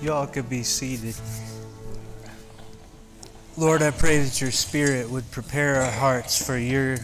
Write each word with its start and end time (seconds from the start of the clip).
Y'all 0.00 0.28
could 0.28 0.48
be 0.48 0.62
seated. 0.62 1.16
Lord, 3.56 3.82
I 3.82 3.90
pray 3.90 4.22
that 4.22 4.40
your 4.40 4.52
Spirit 4.52 5.10
would 5.10 5.28
prepare 5.32 5.82
our 5.82 5.90
hearts 5.90 6.40
for 6.44 6.56
your 6.56 6.98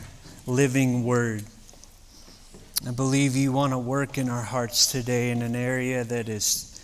living 0.46 1.02
word. 1.02 1.42
I 2.86 2.92
believe 2.92 3.34
you 3.34 3.50
want 3.50 3.72
to 3.72 3.78
work 3.78 4.16
in 4.16 4.28
our 4.28 4.42
hearts 4.42 4.92
today 4.92 5.32
in 5.32 5.42
an 5.42 5.56
area 5.56 6.04
that 6.04 6.28
is, 6.28 6.80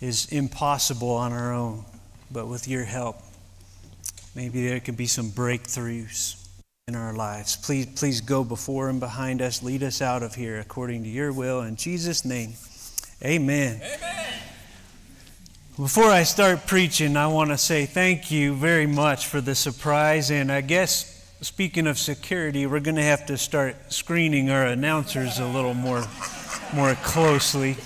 is 0.00 0.26
impossible 0.32 1.12
on 1.12 1.32
our 1.32 1.52
own, 1.52 1.84
but 2.32 2.48
with 2.48 2.66
your 2.66 2.84
help, 2.84 3.16
maybe 4.34 4.66
there 4.66 4.80
could 4.80 4.96
be 4.96 5.06
some 5.06 5.30
breakthroughs 5.30 6.44
in 6.88 6.96
our 6.96 7.12
lives. 7.12 7.54
Please, 7.54 7.86
please 7.86 8.20
go 8.20 8.42
before 8.42 8.88
and 8.88 8.98
behind 8.98 9.40
us. 9.40 9.62
Lead 9.62 9.84
us 9.84 10.02
out 10.02 10.24
of 10.24 10.34
here 10.34 10.58
according 10.58 11.04
to 11.04 11.08
your 11.08 11.32
will. 11.32 11.60
In 11.60 11.76
Jesus' 11.76 12.24
name, 12.24 12.54
amen. 13.22 13.80
Amen. 13.84 14.25
Before 15.76 16.08
I 16.10 16.22
start 16.22 16.66
preaching, 16.66 17.18
I 17.18 17.26
want 17.26 17.50
to 17.50 17.58
say 17.58 17.84
thank 17.84 18.30
you 18.30 18.54
very 18.54 18.86
much 18.86 19.26
for 19.26 19.42
the 19.42 19.54
surprise. 19.54 20.30
And 20.30 20.50
I 20.50 20.62
guess, 20.62 21.36
speaking 21.42 21.86
of 21.86 21.98
security, 21.98 22.64
we're 22.64 22.80
going 22.80 22.96
to 22.96 23.02
have 23.02 23.26
to 23.26 23.36
start 23.36 23.92
screening 23.92 24.48
our 24.48 24.64
announcers 24.64 25.38
a 25.38 25.44
little 25.44 25.74
more, 25.74 26.02
more 26.72 26.94
closely. 27.02 27.76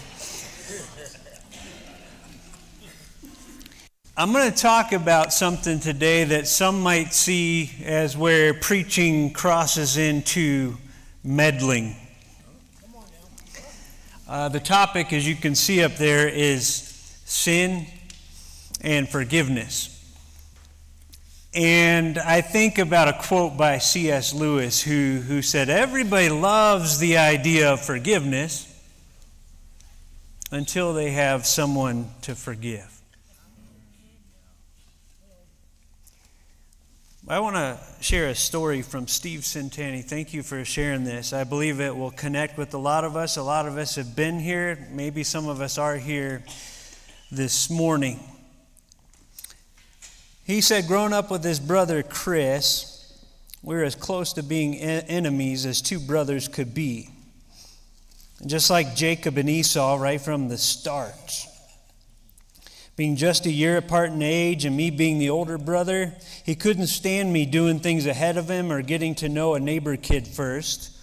I'm 4.16 4.32
going 4.32 4.48
to 4.48 4.56
talk 4.56 4.92
about 4.92 5.32
something 5.32 5.80
today 5.80 6.22
that 6.22 6.46
some 6.46 6.80
might 6.80 7.12
see 7.12 7.72
as 7.84 8.16
where 8.16 8.54
preaching 8.54 9.32
crosses 9.32 9.96
into 9.96 10.76
meddling. 11.24 11.96
Uh, 14.28 14.48
the 14.48 14.60
topic, 14.60 15.12
as 15.12 15.26
you 15.26 15.34
can 15.34 15.56
see 15.56 15.82
up 15.82 15.96
there, 15.96 16.28
is 16.28 16.89
sin 17.30 17.86
and 18.80 19.08
forgiveness. 19.08 19.96
And 21.54 22.18
I 22.18 22.40
think 22.40 22.78
about 22.78 23.08
a 23.08 23.12
quote 23.12 23.56
by 23.56 23.78
C.S. 23.78 24.34
Lewis 24.34 24.82
who, 24.82 25.20
who 25.20 25.40
said, 25.40 25.68
Everybody 25.68 26.28
loves 26.28 26.98
the 26.98 27.18
idea 27.18 27.72
of 27.72 27.80
forgiveness 27.80 28.66
until 30.50 30.92
they 30.92 31.12
have 31.12 31.46
someone 31.46 32.10
to 32.22 32.34
forgive. 32.34 33.00
I 37.28 37.38
want 37.38 37.54
to 37.54 37.78
share 38.00 38.26
a 38.26 38.34
story 38.34 38.82
from 38.82 39.06
Steve 39.06 39.40
Centani. 39.40 40.04
Thank 40.04 40.34
you 40.34 40.42
for 40.42 40.64
sharing 40.64 41.04
this. 41.04 41.32
I 41.32 41.44
believe 41.44 41.78
it 41.80 41.94
will 41.94 42.10
connect 42.10 42.58
with 42.58 42.74
a 42.74 42.78
lot 42.78 43.04
of 43.04 43.14
us. 43.14 43.36
A 43.36 43.42
lot 43.42 43.68
of 43.68 43.78
us 43.78 43.94
have 43.94 44.16
been 44.16 44.40
here. 44.40 44.88
Maybe 44.90 45.22
some 45.22 45.48
of 45.48 45.60
us 45.60 45.78
are 45.78 45.96
here 45.96 46.42
this 47.32 47.70
morning. 47.70 48.18
He 50.44 50.60
said, 50.60 50.88
growing 50.88 51.12
up 51.12 51.30
with 51.30 51.44
his 51.44 51.60
brother 51.60 52.02
Chris, 52.02 53.14
we 53.62 53.76
are 53.76 53.84
as 53.84 53.94
close 53.94 54.32
to 54.32 54.42
being 54.42 54.74
enemies 54.76 55.64
as 55.64 55.80
two 55.80 56.00
brothers 56.00 56.48
could 56.48 56.74
be. 56.74 57.08
And 58.40 58.50
just 58.50 58.68
like 58.68 58.96
Jacob 58.96 59.38
and 59.38 59.48
Esau, 59.48 59.96
right 59.96 60.20
from 60.20 60.48
the 60.48 60.58
start. 60.58 61.46
Being 62.96 63.14
just 63.14 63.46
a 63.46 63.52
year 63.52 63.76
apart 63.76 64.10
in 64.10 64.22
age 64.22 64.64
and 64.64 64.76
me 64.76 64.90
being 64.90 65.18
the 65.20 65.30
older 65.30 65.56
brother, 65.56 66.14
he 66.44 66.56
couldn't 66.56 66.88
stand 66.88 67.32
me 67.32 67.46
doing 67.46 67.78
things 67.78 68.06
ahead 68.06 68.36
of 68.36 68.50
him 68.50 68.72
or 68.72 68.82
getting 68.82 69.14
to 69.16 69.28
know 69.28 69.54
a 69.54 69.60
neighbor 69.60 69.96
kid 69.96 70.26
first 70.26 70.96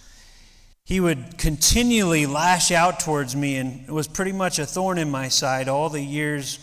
he 0.88 1.00
would 1.00 1.36
continually 1.36 2.24
lash 2.24 2.70
out 2.70 2.98
towards 2.98 3.36
me 3.36 3.58
and 3.58 3.86
was 3.90 4.08
pretty 4.08 4.32
much 4.32 4.58
a 4.58 4.64
thorn 4.64 4.96
in 4.96 5.10
my 5.10 5.28
side 5.28 5.68
all 5.68 5.90
the 5.90 6.00
years 6.00 6.58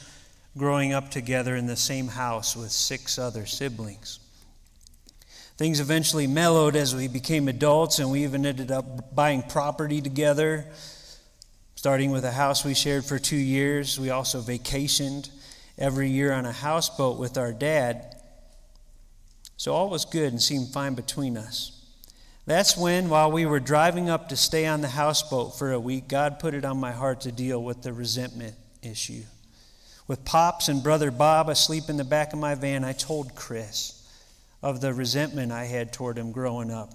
growing 0.57 0.93
up 0.93 1.11
together 1.11 1.55
in 1.55 1.67
the 1.67 1.75
same 1.75 2.07
house 2.07 2.55
with 2.55 2.71
six 2.71 3.19
other 3.19 3.45
siblings. 3.45 4.17
Things 5.57 5.79
eventually 5.79 6.25
mellowed 6.25 6.75
as 6.75 6.95
we 6.95 7.07
became 7.07 7.47
adults, 7.47 7.99
and 7.99 8.09
we 8.09 8.23
even 8.23 8.47
ended 8.47 8.71
up 8.71 9.13
buying 9.13 9.43
property 9.43 10.01
together, 10.01 10.65
starting 11.75 12.09
with 12.09 12.25
a 12.25 12.31
house 12.31 12.65
we 12.65 12.73
shared 12.73 13.05
for 13.05 13.19
two 13.19 13.35
years. 13.35 13.99
We 13.99 14.09
also 14.09 14.41
vacationed 14.41 15.29
every 15.77 16.09
year 16.09 16.33
on 16.33 16.47
a 16.47 16.51
houseboat 16.51 17.19
with 17.19 17.37
our 17.37 17.53
dad. 17.53 18.15
So 19.55 19.71
all 19.71 19.91
was 19.91 20.03
good 20.03 20.31
and 20.31 20.41
seemed 20.41 20.69
fine 20.69 20.95
between 20.95 21.37
us. 21.37 21.74
That's 22.45 22.77
when, 22.77 23.09
while 23.09 23.31
we 23.31 23.47
were 23.47 23.59
driving 23.59 24.07
up 24.07 24.29
to 24.29 24.37
stay 24.37 24.67
on 24.67 24.81
the 24.81 24.87
houseboat 24.87 25.57
for 25.57 25.71
a 25.71 25.79
week, 25.79 26.07
God 26.07 26.37
put 26.39 26.53
it 26.53 26.63
on 26.63 26.79
my 26.79 26.91
heart 26.91 27.21
to 27.21 27.31
deal 27.31 27.63
with 27.63 27.81
the 27.81 27.91
resentment 27.91 28.55
issue. 28.83 29.23
With 30.07 30.23
Pops 30.25 30.67
and 30.67 30.83
Brother 30.83 31.09
Bob 31.09 31.49
asleep 31.49 31.85
in 31.89 31.97
the 31.97 32.03
back 32.03 32.33
of 32.33 32.39
my 32.39 32.53
van, 32.53 32.83
I 32.83 32.93
told 32.93 33.33
Chris 33.33 34.07
of 34.61 34.79
the 34.79 34.93
resentment 34.93 35.51
I 35.51 35.65
had 35.65 35.91
toward 35.91 36.19
him 36.19 36.31
growing 36.31 36.69
up. 36.69 36.91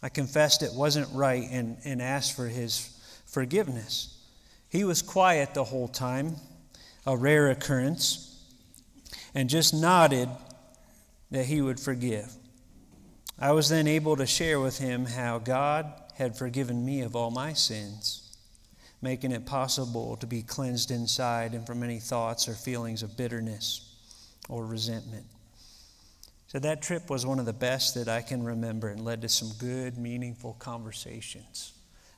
I 0.00 0.08
confessed 0.08 0.62
it 0.62 0.72
wasn't 0.74 1.08
right 1.12 1.48
and, 1.50 1.78
and 1.84 2.00
asked 2.00 2.36
for 2.36 2.46
his 2.46 2.96
forgiveness. 3.26 4.16
He 4.68 4.84
was 4.84 5.02
quiet 5.02 5.54
the 5.54 5.64
whole 5.64 5.88
time, 5.88 6.36
a 7.04 7.16
rare 7.16 7.50
occurrence, 7.50 8.44
and 9.34 9.50
just 9.50 9.74
nodded 9.74 10.28
that 11.32 11.46
he 11.46 11.60
would 11.60 11.80
forgive. 11.80 12.32
I 13.40 13.52
was 13.52 13.68
then 13.68 13.86
able 13.86 14.16
to 14.16 14.26
share 14.26 14.58
with 14.58 14.78
him 14.78 15.06
how 15.06 15.38
God 15.38 15.92
had 16.14 16.36
forgiven 16.36 16.84
me 16.84 17.02
of 17.02 17.14
all 17.14 17.30
my 17.30 17.52
sins, 17.52 18.36
making 19.00 19.30
it 19.30 19.46
possible 19.46 20.16
to 20.16 20.26
be 20.26 20.42
cleansed 20.42 20.90
inside 20.90 21.54
and 21.54 21.64
from 21.64 21.84
any 21.84 22.00
thoughts 22.00 22.48
or 22.48 22.54
feelings 22.54 23.04
of 23.04 23.16
bitterness 23.16 23.94
or 24.48 24.66
resentment. 24.66 25.26
So 26.48 26.58
that 26.58 26.82
trip 26.82 27.08
was 27.08 27.24
one 27.24 27.38
of 27.38 27.46
the 27.46 27.52
best 27.52 27.94
that 27.94 28.08
I 28.08 28.22
can 28.22 28.42
remember 28.42 28.88
and 28.88 29.04
led 29.04 29.22
to 29.22 29.28
some 29.28 29.50
good, 29.58 29.98
meaningful 29.98 30.54
conversations 30.58 31.74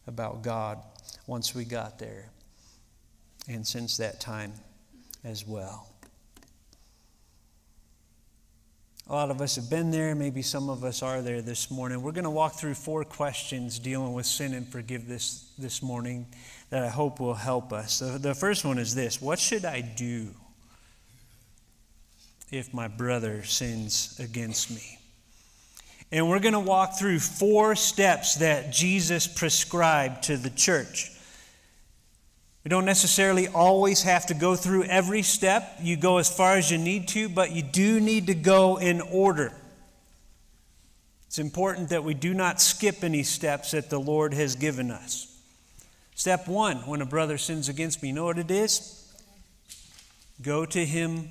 about 0.06 0.42
God 0.42 0.78
once 1.26 1.54
we 1.54 1.66
got 1.66 1.98
there 1.98 2.31
and 3.47 3.66
since 3.66 3.98
that 3.98 4.20
time 4.20 4.52
as 5.22 5.47
well. 5.47 5.90
A 9.10 9.12
lot 9.12 9.32
of 9.32 9.41
us 9.41 9.56
have 9.56 9.69
been 9.69 9.91
there. 9.91 10.15
Maybe 10.15 10.41
some 10.41 10.71
of 10.71 10.84
us 10.84 11.03
are 11.03 11.21
there 11.21 11.43
this 11.43 11.69
morning. 11.69 12.00
We're 12.00 12.12
going 12.12 12.22
to 12.22 12.31
walk 12.31 12.54
through 12.54 12.75
four 12.75 13.03
questions 13.03 13.81
dealing 13.81 14.12
with 14.12 14.25
sin 14.25 14.54
and 14.54 14.65
forgiveness 14.69 15.50
this 15.59 15.82
morning 15.82 16.28
that 16.71 16.84
I 16.84 16.88
hope 16.88 17.19
will 17.19 17.34
help 17.34 17.72
us. 17.72 17.94
So 17.94 18.19
the 18.19 18.37
first 18.37 18.65
one 18.65 18.78
is 18.78 18.94
this 18.94 19.20
What 19.20 19.41
should 19.41 19.65
I 19.65 19.81
do 19.81 20.28
if 22.53 22.72
my 22.72 22.87
brother 22.87 23.43
sins 23.43 24.16
against 24.22 24.70
me? 24.70 25.00
And 26.12 26.31
we're 26.31 26.38
going 26.38 26.54
to 26.54 26.60
walk 26.60 26.97
through 26.97 27.19
four 27.19 27.75
steps 27.75 28.37
that 28.37 28.72
Jesus 28.72 29.26
prescribed 29.26 30.22
to 30.25 30.37
the 30.37 30.50
church. 30.50 31.10
We 32.70 32.76
don't 32.76 32.84
necessarily 32.84 33.48
always 33.48 34.03
have 34.04 34.26
to 34.26 34.34
go 34.34 34.54
through 34.54 34.84
every 34.84 35.22
step. 35.22 35.78
You 35.82 35.97
go 35.97 36.19
as 36.19 36.32
far 36.32 36.54
as 36.56 36.70
you 36.70 36.78
need 36.78 37.08
to, 37.08 37.28
but 37.28 37.50
you 37.50 37.62
do 37.62 37.98
need 37.98 38.28
to 38.28 38.34
go 38.34 38.76
in 38.76 39.00
order. 39.00 39.53
It's 41.26 41.41
important 41.41 41.88
that 41.88 42.04
we 42.04 42.14
do 42.14 42.32
not 42.32 42.60
skip 42.60 43.03
any 43.03 43.25
steps 43.25 43.72
that 43.72 43.91
the 43.91 43.98
Lord 43.98 44.34
has 44.34 44.54
given 44.54 44.92
us. 44.92 45.36
Step 46.14 46.47
one 46.47 46.76
when 46.86 47.03
a 47.03 47.04
brother 47.04 47.38
sins 47.38 47.69
against 47.69 48.04
me, 48.04 48.10
you 48.10 48.14
know 48.14 48.22
what 48.22 48.38
it 48.38 48.53
is? 48.53 49.12
Go 50.41 50.64
to 50.64 50.87
him 50.87 51.31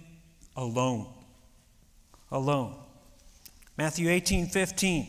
alone. 0.57 1.07
Alone. 2.33 2.75
Matthew 3.77 4.09
18 4.09 4.47
15. 4.47 5.07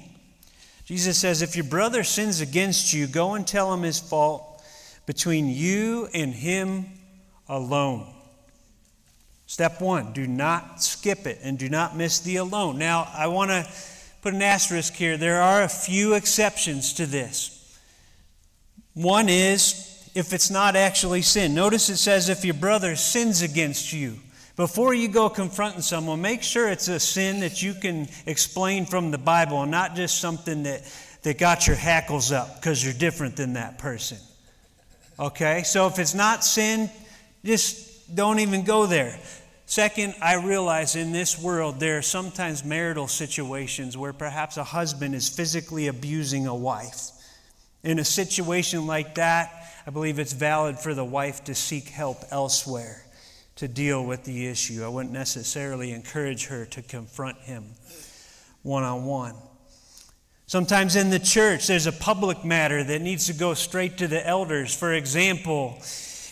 Jesus 0.84 1.18
says, 1.18 1.42
If 1.42 1.56
your 1.56 1.64
brother 1.64 2.04
sins 2.04 2.40
against 2.40 2.92
you, 2.92 3.08
go 3.08 3.34
and 3.34 3.44
tell 3.44 3.74
him 3.74 3.82
his 3.82 3.98
fault 3.98 4.49
between 5.06 5.48
you 5.48 6.08
and 6.14 6.34
Him 6.34 6.86
alone. 7.48 8.06
Step 9.46 9.80
one, 9.80 10.12
do 10.12 10.28
not 10.28 10.80
skip 10.80 11.26
it 11.26 11.40
and 11.42 11.58
do 11.58 11.68
not 11.68 11.96
miss 11.96 12.20
the 12.20 12.36
alone. 12.36 12.78
Now, 12.78 13.08
I 13.12 13.26
want 13.26 13.50
to 13.50 13.66
put 14.22 14.32
an 14.32 14.42
asterisk 14.42 14.94
here. 14.94 15.16
There 15.16 15.42
are 15.42 15.62
a 15.62 15.68
few 15.68 16.14
exceptions 16.14 16.92
to 16.94 17.06
this. 17.06 17.56
One 18.94 19.28
is 19.28 20.08
if 20.14 20.32
it's 20.32 20.50
not 20.50 20.76
actually 20.76 21.22
sin. 21.22 21.54
Notice 21.54 21.88
it 21.88 21.96
says 21.96 22.28
if 22.28 22.44
your 22.44 22.54
brother 22.54 22.94
sins 22.96 23.42
against 23.42 23.92
you. 23.92 24.16
Before 24.56 24.92
you 24.92 25.08
go 25.08 25.28
confronting 25.28 25.82
someone, 25.82 26.20
make 26.20 26.42
sure 26.42 26.68
it's 26.68 26.88
a 26.88 27.00
sin 27.00 27.40
that 27.40 27.62
you 27.62 27.74
can 27.74 28.08
explain 28.26 28.86
from 28.86 29.10
the 29.10 29.18
Bible 29.18 29.62
and 29.62 29.70
not 29.70 29.96
just 29.96 30.20
something 30.20 30.64
that, 30.64 30.82
that 31.22 31.38
got 31.38 31.66
your 31.66 31.76
hackles 31.76 32.30
up 32.30 32.60
because 32.60 32.84
you're 32.84 32.92
different 32.92 33.36
than 33.36 33.54
that 33.54 33.78
person. 33.78 34.18
Okay? 35.20 35.62
So 35.62 35.86
if 35.86 35.98
it's 35.98 36.14
not 36.14 36.42
sin, 36.42 36.90
just 37.44 38.14
don't 38.14 38.38
even 38.38 38.64
go 38.64 38.86
there. 38.86 39.18
Second, 39.66 40.14
I 40.20 40.34
realize 40.34 40.96
in 40.96 41.12
this 41.12 41.40
world 41.40 41.78
there 41.78 41.98
are 41.98 42.02
sometimes 42.02 42.64
marital 42.64 43.06
situations 43.06 43.96
where 43.96 44.12
perhaps 44.12 44.56
a 44.56 44.64
husband 44.64 45.14
is 45.14 45.28
physically 45.28 45.86
abusing 45.86 46.48
a 46.48 46.54
wife. 46.54 47.10
In 47.84 48.00
a 48.00 48.04
situation 48.04 48.86
like 48.86 49.14
that, 49.14 49.52
I 49.86 49.90
believe 49.90 50.18
it's 50.18 50.32
valid 50.32 50.78
for 50.78 50.92
the 50.92 51.04
wife 51.04 51.44
to 51.44 51.54
seek 51.54 51.88
help 51.88 52.24
elsewhere 52.30 53.04
to 53.56 53.68
deal 53.68 54.04
with 54.04 54.24
the 54.24 54.48
issue. 54.48 54.82
I 54.84 54.88
wouldn't 54.88 55.12
necessarily 55.12 55.92
encourage 55.92 56.46
her 56.46 56.64
to 56.66 56.82
confront 56.82 57.38
him 57.38 57.64
one 58.62 58.82
on 58.82 59.04
one. 59.04 59.34
Sometimes 60.50 60.96
in 60.96 61.10
the 61.10 61.20
church, 61.20 61.68
there's 61.68 61.86
a 61.86 61.92
public 61.92 62.44
matter 62.44 62.82
that 62.82 63.00
needs 63.00 63.26
to 63.26 63.32
go 63.32 63.54
straight 63.54 63.98
to 63.98 64.08
the 64.08 64.26
elders. 64.26 64.74
For 64.74 64.92
example, 64.94 65.78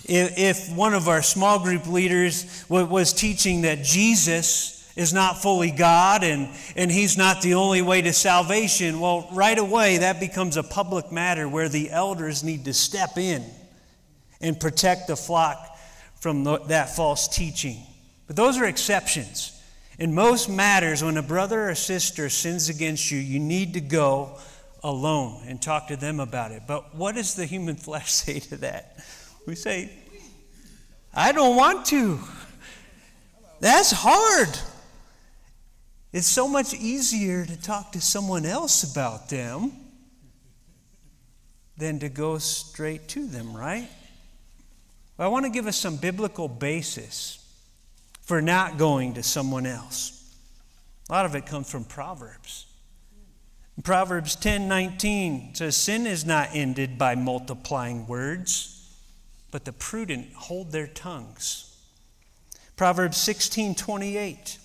if, 0.07 0.69
one 0.73 0.93
of 0.93 1.07
our 1.07 1.23
small 1.23 1.61
group 1.61 1.87
leaders 1.87 2.65
was 2.69 3.13
teaching 3.13 3.61
that 3.61 3.85
Jesus 3.85 4.93
is 4.97 5.13
not 5.13 5.41
fully 5.41 5.71
God 5.71 6.25
and, 6.25 6.49
and 6.75 6.91
he's 6.91 7.17
not 7.17 7.43
the 7.43 7.55
only 7.55 7.81
way 7.81 8.03
to 8.03 8.13
salvation, 8.13 8.99
well, 8.99 9.29
right 9.31 9.57
away 9.57 9.99
that 9.99 10.19
becomes 10.19 10.57
a 10.57 10.65
public 10.65 11.13
matter 11.13 11.49
where 11.49 11.69
the 11.69 11.89
elders 11.89 12.43
need 12.43 12.65
to 12.65 12.75
step 12.75 13.19
in 13.19 13.45
and 14.41 14.59
protect 14.59 15.07
the 15.07 15.15
flock 15.15 15.79
from 16.17 16.43
the, 16.43 16.59
that 16.65 16.97
false 16.97 17.29
teaching. 17.29 17.87
But 18.27 18.35
those 18.35 18.59
are 18.59 18.65
exceptions. 18.65 19.58
In 19.99 20.15
most 20.15 20.49
matters, 20.49 21.03
when 21.03 21.17
a 21.17 21.23
brother 21.23 21.71
or 21.71 21.75
sister 21.75 22.29
sins 22.29 22.69
against 22.69 23.11
you, 23.11 23.19
you 23.19 23.41
need 23.41 23.75
to 23.75 23.81
go 23.81 24.39
alone 24.85 25.43
and 25.49 25.61
talk 25.61 25.89
to 25.89 25.97
them 25.97 26.21
about 26.21 26.53
it. 26.53 26.63
But 26.69 26.95
what 26.95 27.17
does 27.17 27.35
the 27.35 27.47
human 27.47 27.75
flesh 27.87 28.13
say 28.13 28.39
to 28.39 28.57
that? 28.59 28.97
We 29.47 29.57
say, 29.57 29.91
I 31.13 31.33
don't 31.33 31.57
want 31.57 31.87
to. 31.87 32.21
That's 33.61 33.91
hard. 33.91 34.49
It's 36.13 36.29
so 36.29 36.47
much 36.47 36.75
easier 36.75 37.45
to 37.45 37.61
talk 37.61 37.93
to 37.93 38.01
someone 38.01 38.47
else 38.47 38.91
about 38.91 39.29
them 39.29 39.73
than 41.77 41.99
to 41.99 42.09
go 42.09 42.39
straight 42.39 43.09
to 43.09 43.27
them, 43.27 43.57
right? 43.57 43.89
I 45.19 45.27
want 45.27 45.45
to 45.45 45.51
give 45.51 45.67
us 45.67 45.77
some 45.77 45.97
biblical 45.97 46.47
basis 46.47 47.38
for 48.29 48.41
not 48.41 48.79
going 48.79 49.15
to 49.15 49.23
someone 49.25 49.67
else. 49.67 50.33
A 51.09 51.13
lot 51.13 51.27
of 51.27 51.35
it 51.35 51.47
comes 51.47 51.69
from 51.71 51.85
Proverbs. 51.85 52.67
In 53.77 53.83
Proverbs 53.83 54.37
10 54.37 54.69
19 54.69 55.55
says, 55.55 55.77
Sin 55.77 56.07
is 56.07 56.25
not 56.25 56.51
ended 56.53 56.99
by 56.99 57.17
multiplying 57.17 58.07
words, 58.07 58.97
but 59.51 59.65
the 59.65 59.73
prudent 59.73 60.33
hold 60.35 60.71
their 60.71 60.87
tongues. 60.87 61.77
Proverbs 62.77 63.17
16 63.17 63.75
28 63.75 64.59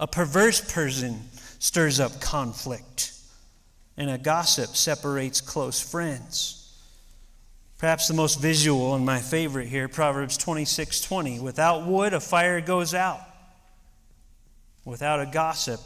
a 0.00 0.08
perverse 0.08 0.60
person 0.72 1.22
stirs 1.60 2.00
up 2.00 2.20
conflict, 2.20 3.12
and 3.96 4.10
a 4.10 4.18
gossip 4.18 4.74
separates 4.74 5.40
close 5.40 5.80
friends. 5.80 6.63
Perhaps 7.78 8.08
the 8.08 8.14
most 8.14 8.40
visual 8.40 8.94
and 8.94 9.04
my 9.04 9.20
favorite 9.20 9.68
here, 9.68 9.88
Proverbs 9.88 10.36
26 10.36 11.00
20. 11.00 11.40
Without 11.40 11.86
wood, 11.86 12.14
a 12.14 12.20
fire 12.20 12.60
goes 12.60 12.94
out. 12.94 13.20
Without 14.84 15.20
a 15.20 15.26
gossip, 15.26 15.80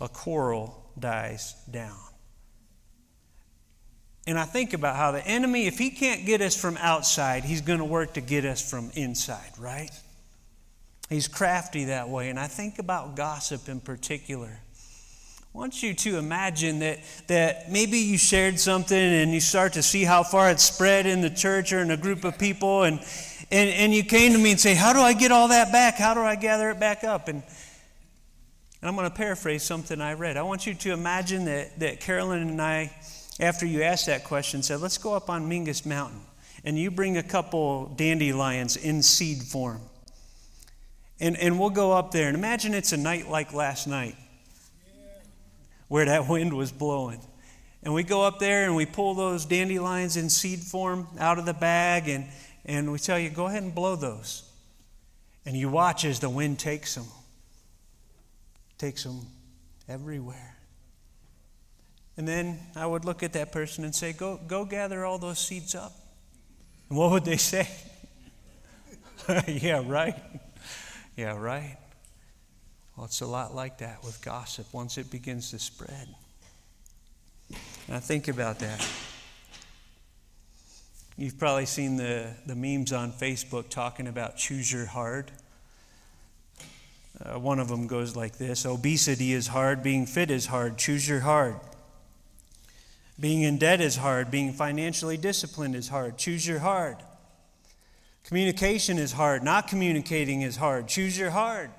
a 0.00 0.08
quarrel 0.08 0.92
dies 0.98 1.54
down. 1.70 1.96
And 4.26 4.38
I 4.38 4.44
think 4.44 4.74
about 4.74 4.96
how 4.96 5.12
the 5.12 5.26
enemy, 5.26 5.66
if 5.66 5.78
he 5.78 5.90
can't 5.90 6.26
get 6.26 6.40
us 6.40 6.54
from 6.54 6.76
outside, 6.76 7.44
he's 7.44 7.62
going 7.62 7.78
to 7.78 7.84
work 7.84 8.14
to 8.14 8.20
get 8.20 8.44
us 8.44 8.68
from 8.68 8.90
inside, 8.94 9.50
right? 9.58 9.90
He's 11.08 11.26
crafty 11.26 11.86
that 11.86 12.08
way. 12.08 12.28
And 12.28 12.38
I 12.38 12.46
think 12.46 12.78
about 12.78 13.16
gossip 13.16 13.68
in 13.68 13.80
particular. 13.80 14.60
I 15.52 15.58
want 15.58 15.82
you 15.82 15.94
to 15.94 16.16
imagine 16.16 16.78
that, 16.78 17.00
that 17.26 17.72
maybe 17.72 17.98
you 17.98 18.18
shared 18.18 18.60
something 18.60 18.96
and 18.96 19.32
you 19.32 19.40
start 19.40 19.72
to 19.72 19.82
see 19.82 20.04
how 20.04 20.22
far 20.22 20.48
it 20.48 20.60
spread 20.60 21.06
in 21.06 21.22
the 21.22 21.30
church 21.30 21.72
or 21.72 21.80
in 21.80 21.90
a 21.90 21.96
group 21.96 22.22
of 22.22 22.38
people, 22.38 22.84
and, 22.84 23.00
and, 23.50 23.68
and 23.70 23.92
you 23.92 24.04
came 24.04 24.32
to 24.32 24.38
me 24.38 24.52
and 24.52 24.60
say, 24.60 24.74
How 24.74 24.92
do 24.92 25.00
I 25.00 25.12
get 25.12 25.32
all 25.32 25.48
that 25.48 25.72
back? 25.72 25.96
How 25.96 26.14
do 26.14 26.20
I 26.20 26.36
gather 26.36 26.70
it 26.70 26.78
back 26.78 27.02
up? 27.02 27.26
And, 27.26 27.42
and 27.42 28.88
I'm 28.88 28.94
going 28.94 29.10
to 29.10 29.14
paraphrase 29.14 29.64
something 29.64 30.00
I 30.00 30.14
read. 30.14 30.36
I 30.36 30.42
want 30.42 30.68
you 30.68 30.74
to 30.74 30.92
imagine 30.92 31.46
that, 31.46 31.80
that 31.80 31.98
Carolyn 31.98 32.48
and 32.48 32.62
I, 32.62 32.92
after 33.40 33.66
you 33.66 33.82
asked 33.82 34.06
that 34.06 34.22
question, 34.22 34.62
said, 34.62 34.80
Let's 34.80 34.98
go 34.98 35.14
up 35.14 35.28
on 35.28 35.50
Mingus 35.50 35.84
Mountain. 35.84 36.20
And 36.62 36.78
you 36.78 36.92
bring 36.92 37.16
a 37.16 37.24
couple 37.24 37.86
dandelions 37.96 38.76
in 38.76 39.02
seed 39.02 39.42
form. 39.42 39.80
And, 41.18 41.36
and 41.36 41.58
we'll 41.58 41.70
go 41.70 41.90
up 41.90 42.12
there 42.12 42.28
and 42.28 42.36
imagine 42.36 42.72
it's 42.72 42.92
a 42.92 42.96
night 42.96 43.28
like 43.28 43.52
last 43.52 43.88
night 43.88 44.14
where 45.90 46.06
that 46.06 46.28
wind 46.28 46.54
was 46.54 46.72
blowing. 46.72 47.20
And 47.82 47.92
we 47.92 48.02
go 48.04 48.22
up 48.22 48.38
there 48.38 48.64
and 48.64 48.76
we 48.76 48.86
pull 48.86 49.14
those 49.14 49.44
dandelions 49.44 50.16
in 50.16 50.30
seed 50.30 50.60
form 50.60 51.08
out 51.18 51.38
of 51.38 51.44
the 51.46 51.54
bag 51.54 52.08
and, 52.08 52.26
and 52.64 52.92
we 52.92 52.98
tell 52.98 53.18
you, 53.18 53.28
go 53.28 53.46
ahead 53.46 53.62
and 53.62 53.74
blow 53.74 53.96
those. 53.96 54.48
And 55.44 55.56
you 55.56 55.68
watch 55.68 56.04
as 56.04 56.20
the 56.20 56.30
wind 56.30 56.58
takes 56.58 56.94
them, 56.94 57.06
takes 58.78 59.04
them 59.04 59.26
everywhere. 59.88 60.56
And 62.16 62.28
then 62.28 62.60
I 62.76 62.86
would 62.86 63.04
look 63.04 63.22
at 63.22 63.32
that 63.32 63.50
person 63.50 63.82
and 63.82 63.94
say, 63.94 64.12
go, 64.12 64.38
go 64.46 64.64
gather 64.64 65.04
all 65.04 65.18
those 65.18 65.38
seeds 65.38 65.74
up. 65.74 65.92
And 66.88 66.98
what 66.98 67.10
would 67.10 67.24
they 67.24 67.36
say? 67.38 67.68
yeah, 69.48 69.82
right. 69.84 70.14
Yeah, 71.16 71.36
right? 71.36 71.78
Well, 73.00 73.06
it's 73.06 73.22
a 73.22 73.26
lot 73.26 73.54
like 73.54 73.78
that 73.78 74.04
with 74.04 74.20
gossip 74.20 74.66
once 74.74 74.98
it 74.98 75.10
begins 75.10 75.52
to 75.52 75.58
spread. 75.58 76.06
Now, 77.88 77.98
think 77.98 78.28
about 78.28 78.58
that. 78.58 78.86
You've 81.16 81.38
probably 81.38 81.64
seen 81.64 81.96
the, 81.96 82.34
the 82.44 82.54
memes 82.54 82.92
on 82.92 83.12
Facebook 83.12 83.70
talking 83.70 84.06
about 84.06 84.36
choose 84.36 84.70
your 84.70 84.84
hard. 84.84 85.30
Uh, 87.24 87.38
one 87.38 87.58
of 87.58 87.68
them 87.68 87.86
goes 87.86 88.16
like 88.16 88.36
this 88.36 88.66
Obesity 88.66 89.32
is 89.32 89.46
hard, 89.46 89.82
being 89.82 90.04
fit 90.04 90.30
is 90.30 90.44
hard, 90.44 90.76
choose 90.76 91.08
your 91.08 91.20
hard. 91.20 91.56
Being 93.18 93.40
in 93.40 93.56
debt 93.56 93.80
is 93.80 93.96
hard, 93.96 94.30
being 94.30 94.52
financially 94.52 95.16
disciplined 95.16 95.74
is 95.74 95.88
hard, 95.88 96.18
choose 96.18 96.46
your 96.46 96.58
hard. 96.58 96.98
Communication 98.24 98.98
is 98.98 99.12
hard. 99.12 99.42
Not 99.42 99.68
communicating 99.68 100.42
is 100.42 100.56
hard. 100.56 100.86
Choose 100.86 101.18
your 101.18 101.30
hard. 101.30 101.70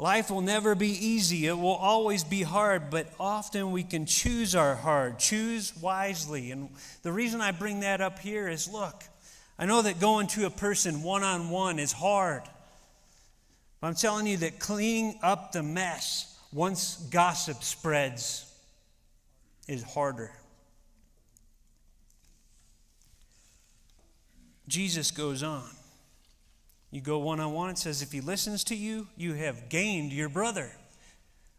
Life 0.00 0.30
will 0.30 0.42
never 0.42 0.76
be 0.76 0.90
easy. 0.90 1.46
It 1.46 1.58
will 1.58 1.74
always 1.74 2.22
be 2.22 2.42
hard, 2.42 2.88
but 2.88 3.12
often 3.18 3.72
we 3.72 3.82
can 3.82 4.06
choose 4.06 4.54
our 4.54 4.76
hard. 4.76 5.18
Choose 5.18 5.76
wisely. 5.76 6.52
And 6.52 6.70
the 7.02 7.12
reason 7.12 7.40
I 7.40 7.50
bring 7.50 7.80
that 7.80 8.00
up 8.00 8.20
here 8.20 8.48
is 8.48 8.72
look, 8.72 9.02
I 9.58 9.66
know 9.66 9.82
that 9.82 9.98
going 9.98 10.28
to 10.28 10.46
a 10.46 10.50
person 10.50 11.02
one 11.02 11.24
on 11.24 11.50
one 11.50 11.80
is 11.80 11.90
hard. 11.90 12.42
But 13.80 13.88
I'm 13.88 13.94
telling 13.94 14.28
you 14.28 14.36
that 14.38 14.60
cleaning 14.60 15.18
up 15.20 15.50
the 15.50 15.64
mess 15.64 16.38
once 16.52 16.96
gossip 17.10 17.64
spreads 17.64 18.44
is 19.66 19.82
harder. 19.82 20.30
Jesus 24.68 25.10
goes 25.10 25.42
on. 25.42 25.68
You 26.90 27.00
go 27.00 27.18
one 27.18 27.40
on 27.40 27.52
one, 27.52 27.70
it 27.70 27.78
says, 27.78 28.00
if 28.02 28.12
he 28.12 28.20
listens 28.20 28.64
to 28.64 28.74
you, 28.74 29.08
you 29.16 29.34
have 29.34 29.68
gained 29.68 30.12
your 30.12 30.28
brother. 30.28 30.70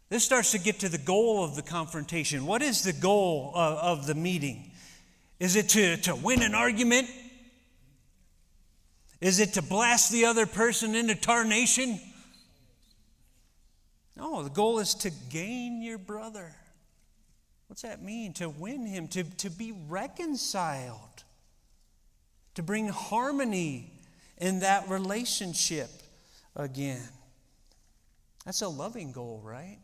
This 0.08 0.24
starts 0.24 0.50
to 0.52 0.58
get 0.58 0.80
to 0.80 0.88
the 0.88 0.98
goal 0.98 1.44
of 1.44 1.54
the 1.54 1.62
confrontation. 1.62 2.46
What 2.46 2.62
is 2.62 2.82
the 2.82 2.92
goal 2.92 3.52
of, 3.54 4.00
of 4.00 4.06
the 4.06 4.14
meeting? 4.16 4.72
Is 5.38 5.54
it 5.54 5.68
to, 5.70 5.96
to 5.98 6.16
win 6.16 6.42
an 6.42 6.54
argument? 6.54 7.08
Is 9.20 9.38
it 9.38 9.54
to 9.54 9.62
blast 9.62 10.10
the 10.10 10.24
other 10.24 10.46
person 10.46 10.96
into 10.96 11.14
tarnation? 11.14 12.00
No, 14.16 14.42
the 14.42 14.50
goal 14.50 14.80
is 14.80 14.94
to 14.96 15.10
gain 15.30 15.80
your 15.80 15.98
brother. 15.98 16.56
What's 17.68 17.82
that 17.82 18.02
mean? 18.02 18.32
To 18.34 18.48
win 18.48 18.84
him, 18.84 19.06
to, 19.08 19.22
to 19.22 19.48
be 19.48 19.72
reconciled 19.88 21.24
to 22.54 22.62
bring 22.62 22.88
harmony 22.88 23.92
in 24.40 24.60
that 24.60 24.88
relationship 24.88 25.90
again. 26.56 27.08
That's 28.44 28.62
a 28.62 28.68
loving 28.68 29.12
goal, 29.12 29.40
right? 29.44 29.78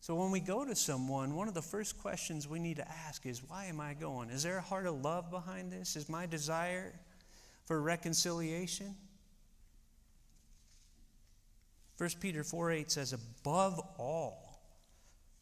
So 0.00 0.14
when 0.14 0.30
we 0.30 0.38
go 0.38 0.64
to 0.64 0.76
someone, 0.76 1.34
one 1.34 1.48
of 1.48 1.54
the 1.54 1.62
first 1.62 1.98
questions 1.98 2.46
we 2.46 2.60
need 2.60 2.76
to 2.76 2.88
ask 2.88 3.26
is 3.26 3.42
why 3.42 3.66
am 3.66 3.80
I 3.80 3.94
going? 3.94 4.30
Is 4.30 4.44
there 4.44 4.58
a 4.58 4.62
heart 4.62 4.86
of 4.86 5.02
love 5.02 5.30
behind 5.30 5.72
this? 5.72 5.96
Is 5.96 6.08
my 6.08 6.26
desire 6.26 6.92
for 7.64 7.80
reconciliation? 7.82 8.94
1 11.98 12.10
Peter 12.20 12.44
4 12.44 12.70
8 12.70 12.90
says, 12.90 13.12
above 13.12 13.80
all, 13.98 14.46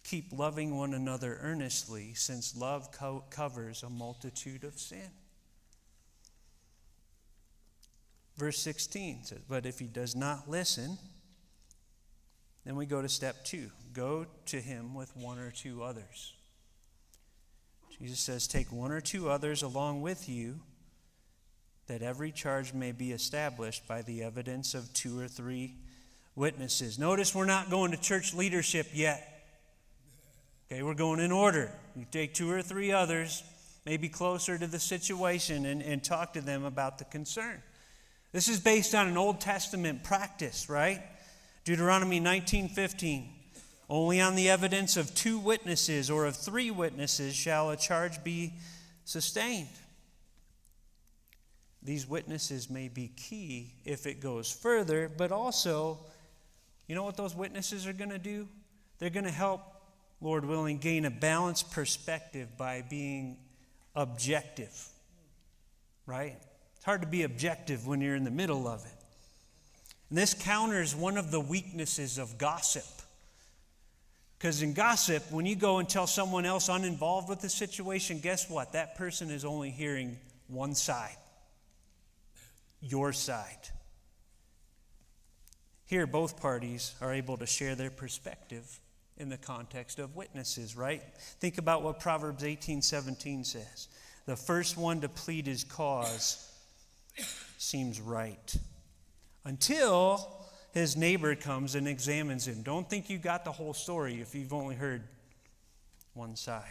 Keep 0.05 0.35
loving 0.35 0.77
one 0.77 0.93
another 0.93 1.39
earnestly, 1.41 2.13
since 2.13 2.55
love 2.55 2.93
co- 2.93 3.25
covers 3.31 3.83
a 3.83 3.89
multitude 3.89 4.63
of 4.63 4.79
sin. 4.79 5.11
Verse 8.37 8.59
16 8.59 9.25
says, 9.25 9.39
But 9.49 9.67
if 9.67 9.79
he 9.79 9.87
does 9.87 10.17
not 10.17 10.49
listen, 10.49 10.99
then 12.65 12.77
we 12.77 12.87
go 12.87 13.03
to 13.03 13.09
step 13.09 13.45
two 13.45 13.71
go 13.95 14.27
to 14.47 14.61
him 14.61 14.95
with 14.95 15.17
one 15.17 15.39
or 15.39 15.51
two 15.51 15.83
others. 15.83 16.35
Jesus 17.99 18.19
says, 18.19 18.47
Take 18.47 18.73
one 18.73 18.91
or 18.91 19.01
two 19.01 19.31
others 19.31 19.63
along 19.63 20.03
with 20.03 20.29
you, 20.29 20.61
that 21.87 22.03
every 22.03 22.33
charge 22.33 22.75
may 22.75 22.93
be 22.93 23.13
established 23.13 23.87
by 23.87 24.03
the 24.03 24.23
evidence 24.23 24.75
of 24.75 24.93
two 24.93 25.19
or 25.19 25.29
three 25.29 25.77
witnesses. 26.35 26.99
Notice 26.99 27.35
we're 27.35 27.45
not 27.45 27.71
going 27.71 27.93
to 27.93 27.97
church 27.97 28.35
leadership 28.35 28.89
yet. 28.93 29.31
Okay, 30.67 30.83
we're 30.83 30.95
going 30.95 31.21
in 31.21 31.31
order. 31.31 31.71
You 31.95 32.07
take 32.11 32.35
two 32.35 32.51
or 32.51 32.63
three 32.63 32.91
others, 32.91 33.45
maybe 33.87 34.09
closer 34.09 34.59
to 34.59 34.67
the 34.67 34.81
situation, 34.81 35.67
and, 35.67 35.83
and 35.83 36.03
talk 36.03 36.33
to 36.33 36.41
them 36.41 36.65
about 36.65 36.99
the 36.99 37.05
concern. 37.05 37.63
This 38.35 38.49
is 38.49 38.59
based 38.59 38.97
on 38.97 39.07
an 39.07 39.17
Old 39.17 39.41
Testament 39.41 40.03
practice, 40.03 40.69
right? 40.69 41.01
Deuteronomy 41.65 42.19
19:15. 42.19 43.33
Only 43.89 44.21
on 44.21 44.35
the 44.35 44.51
evidence 44.51 44.97
of 44.97 45.15
two 45.15 45.39
witnesses 45.39 46.11
or 46.11 46.27
of 46.27 46.35
three 46.35 46.73
witnesses 46.73 47.37
shall 47.37 47.71
a 47.71 47.77
charge 47.77 48.25
be 48.25 48.55
sustained. 49.05 49.69
These 51.81 52.09
witnesses 52.09 52.69
may 52.69 52.89
be 52.89 53.07
key 53.07 53.77
if 53.85 54.05
it 54.05 54.21
goes 54.21 54.51
further, 54.51 55.09
but 55.09 55.31
also, 55.31 56.05
you 56.89 56.97
know 56.97 57.05
what 57.05 57.17
those 57.17 57.37
witnesses 57.37 57.87
are 57.87 57.93
going 57.93 58.11
to 58.11 58.19
do? 58.19 58.49
They're 58.99 59.11
going 59.11 59.27
to 59.27 59.31
help, 59.31 59.61
Lord 60.21 60.45
willing, 60.45 60.79
gain 60.79 61.05
a 61.05 61.11
balanced 61.11 61.71
perspective 61.71 62.57
by 62.57 62.83
being 62.83 63.39
objective. 63.95 64.89
Right? 66.05 66.37
It's 66.85 66.87
hard 66.91 67.01
to 67.01 67.09
be 67.09 67.23
objective 67.23 67.87
when 67.87 68.03
you're 68.03 68.15
in 68.15 68.25
the 68.25 68.31
middle 68.31 68.69
of 68.69 68.85
it. 68.85 68.93
And 70.11 70.19
this 70.19 70.35
counters 70.35 70.95
one 70.95 71.17
of 71.17 71.31
the 71.31 71.41
weaknesses 71.41 72.19
of 72.19 72.37
gossip. 72.37 72.85
Because 74.37 74.61
in 74.61 74.75
gossip, 74.75 75.23
when 75.33 75.47
you 75.47 75.57
go 75.57 75.79
and 75.79 75.89
tell 75.89 76.07
someone 76.07 76.45
else 76.45 76.69
uninvolved 76.69 77.31
with 77.31 77.41
the 77.41 77.49
situation, 77.49 78.21
guess 78.21 78.51
what? 78.51 78.73
That 78.75 78.97
person 78.97 79.31
is 79.31 79.47
only 79.47 79.71
hearing 79.71 80.19
one 80.47 80.75
side 80.75 81.17
your 82.83 83.15
side. 83.15 83.71
Here, 85.87 86.07
both 86.07 86.39
parties 86.39 86.95
are 87.01 87.15
able 87.15 87.39
to 87.39 87.47
share 87.47 87.75
their 87.75 87.91
perspective 87.91 88.79
in 89.17 89.31
the 89.31 89.39
context 89.39 89.99
of 89.99 90.17
witnesses, 90.17 90.77
right? 90.77 91.03
Think 91.41 91.57
about 91.57 91.83
what 91.83 91.99
Proverbs 91.99 92.45
18 92.45 92.83
17 92.83 93.45
says. 93.45 93.89
The 94.27 94.37
first 94.37 94.77
one 94.77 95.01
to 95.01 95.09
plead 95.09 95.47
his 95.47 95.65
cause 95.65 96.51
seems 97.59 98.01
right 98.01 98.57
until 99.45 100.47
his 100.73 100.97
neighbor 100.97 101.35
comes 101.35 101.75
and 101.75 101.87
examines 101.87 102.47
him. 102.47 102.63
Don't 102.63 102.89
think 102.89 103.09
you 103.09 103.19
got 103.19 103.45
the 103.45 103.53
whole 103.53 103.75
story 103.75 104.21
if 104.21 104.35
you've 104.35 104.53
only 104.53 104.75
heard 104.75 105.03
one 106.15 106.37
side. 106.37 106.65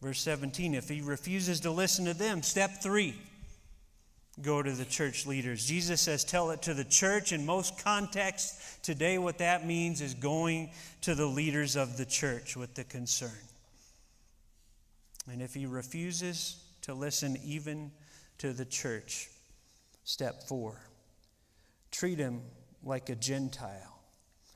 Verse 0.00 0.20
17 0.20 0.74
if 0.74 0.88
he 0.88 1.00
refuses 1.00 1.60
to 1.60 1.70
listen 1.70 2.04
to 2.04 2.14
them, 2.14 2.42
step 2.42 2.82
three 2.82 3.14
go 4.42 4.62
to 4.62 4.70
the 4.70 4.84
church 4.84 5.26
leaders. 5.26 5.66
Jesus 5.66 6.00
says, 6.00 6.24
tell 6.24 6.50
it 6.50 6.62
to 6.62 6.74
the 6.74 6.84
church. 6.84 7.32
In 7.32 7.44
most 7.44 7.82
contexts 7.82 8.78
today, 8.82 9.18
what 9.18 9.38
that 9.38 9.66
means 9.66 10.00
is 10.00 10.14
going 10.14 10.70
to 11.02 11.14
the 11.14 11.26
leaders 11.26 11.76
of 11.76 11.96
the 11.96 12.04
church 12.04 12.56
with 12.56 12.74
the 12.74 12.84
concern. 12.84 13.30
And 15.30 15.42
if 15.42 15.54
he 15.54 15.66
refuses 15.66 16.62
to 16.82 16.94
listen 16.94 17.36
even 17.44 17.90
to 18.38 18.52
the 18.52 18.64
church, 18.64 19.28
step 20.04 20.44
four, 20.44 20.80
treat 21.90 22.18
him 22.18 22.40
like 22.82 23.08
a 23.08 23.16
Gentile 23.16 24.00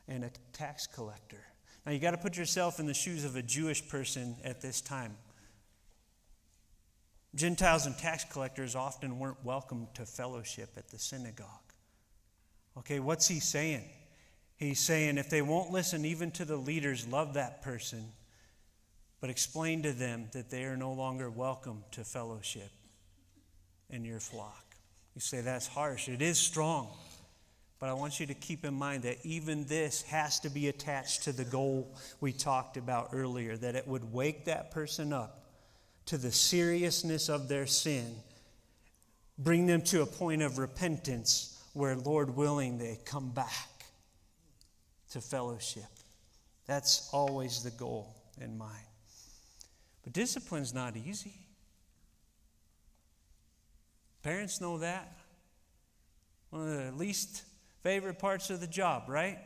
and 0.08 0.24
a 0.24 0.30
tax 0.52 0.86
collector. 0.86 1.44
Now, 1.84 1.92
you 1.92 1.98
got 1.98 2.12
to 2.12 2.18
put 2.18 2.36
yourself 2.36 2.78
in 2.78 2.86
the 2.86 2.94
shoes 2.94 3.24
of 3.24 3.34
a 3.34 3.42
Jewish 3.42 3.86
person 3.88 4.36
at 4.44 4.60
this 4.60 4.80
time. 4.80 5.16
Gentiles 7.34 7.86
and 7.86 7.96
tax 7.98 8.24
collectors 8.24 8.76
often 8.76 9.18
weren't 9.18 9.44
welcome 9.44 9.88
to 9.94 10.06
fellowship 10.06 10.70
at 10.76 10.88
the 10.88 10.98
synagogue. 10.98 11.46
Okay, 12.78 13.00
what's 13.00 13.26
he 13.26 13.40
saying? 13.40 13.84
He's 14.56 14.78
saying 14.78 15.18
if 15.18 15.28
they 15.28 15.42
won't 15.42 15.72
listen 15.72 16.04
even 16.04 16.30
to 16.32 16.44
the 16.44 16.56
leaders, 16.56 17.08
love 17.08 17.34
that 17.34 17.62
person, 17.62 18.12
but 19.20 19.28
explain 19.28 19.82
to 19.82 19.92
them 19.92 20.28
that 20.32 20.50
they 20.50 20.64
are 20.64 20.76
no 20.76 20.92
longer 20.92 21.30
welcome 21.30 21.82
to 21.92 22.04
fellowship 22.04 22.70
in 23.92 24.04
your 24.04 24.20
flock. 24.20 24.64
You 25.14 25.20
say 25.20 25.40
that's 25.40 25.66
harsh. 25.66 26.08
It 26.08 26.22
is 26.22 26.38
strong. 26.38 26.88
But 27.78 27.88
I 27.88 27.94
want 27.94 28.20
you 28.20 28.26
to 28.26 28.34
keep 28.34 28.64
in 28.64 28.74
mind 28.74 29.02
that 29.02 29.18
even 29.24 29.64
this 29.64 30.02
has 30.02 30.38
to 30.40 30.48
be 30.48 30.68
attached 30.68 31.24
to 31.24 31.32
the 31.32 31.44
goal 31.44 31.94
we 32.20 32.32
talked 32.32 32.76
about 32.76 33.10
earlier, 33.12 33.56
that 33.56 33.74
it 33.74 33.86
would 33.88 34.12
wake 34.12 34.44
that 34.44 34.70
person 34.70 35.12
up 35.12 35.44
to 36.06 36.16
the 36.16 36.30
seriousness 36.30 37.28
of 37.28 37.48
their 37.48 37.66
sin, 37.66 38.14
bring 39.36 39.66
them 39.66 39.82
to 39.82 40.02
a 40.02 40.06
point 40.06 40.42
of 40.42 40.58
repentance 40.58 41.60
where, 41.72 41.96
Lord 41.96 42.36
willing, 42.36 42.78
they 42.78 42.98
come 43.04 43.30
back 43.30 43.84
to 45.10 45.20
fellowship. 45.20 45.82
That's 46.66 47.08
always 47.12 47.62
the 47.62 47.70
goal 47.70 48.14
in 48.40 48.56
mind. 48.56 48.86
But 50.04 50.12
discipline's 50.12 50.72
not 50.72 50.96
easy. 50.96 51.34
Parents 54.22 54.60
know 54.60 54.78
that. 54.78 55.16
One 56.50 56.68
of 56.68 56.84
the 56.84 56.92
least 56.92 57.42
favorite 57.82 58.18
parts 58.18 58.50
of 58.50 58.60
the 58.60 58.66
job, 58.66 59.04
right? 59.08 59.38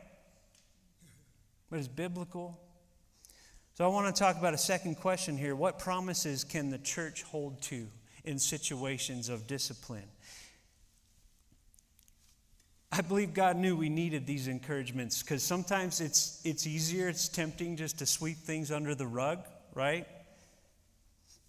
But 1.69 1.79
it's 1.79 1.87
biblical. 1.87 2.59
So 3.75 3.85
I 3.85 3.87
want 3.87 4.13
to 4.13 4.19
talk 4.19 4.37
about 4.37 4.53
a 4.53 4.57
second 4.57 4.95
question 4.95 5.37
here. 5.37 5.55
What 5.55 5.79
promises 5.79 6.43
can 6.43 6.69
the 6.69 6.77
church 6.77 7.23
hold 7.23 7.61
to 7.63 7.87
in 8.23 8.39
situations 8.39 9.29
of 9.29 9.47
discipline? 9.47 10.07
I 12.91 13.01
believe 13.01 13.33
God 13.33 13.57
knew 13.57 13.75
we 13.75 13.89
needed 13.89 14.25
these 14.25 14.47
encouragements 14.47 15.21
because 15.21 15.43
sometimes 15.43 15.99
it's, 16.01 16.41
it's 16.43 16.65
easier, 16.65 17.09
it's 17.09 17.27
tempting 17.27 17.75
just 17.75 17.99
to 17.99 18.05
sweep 18.05 18.37
things 18.37 18.71
under 18.71 18.95
the 18.95 19.05
rug, 19.05 19.39
right? 19.75 20.07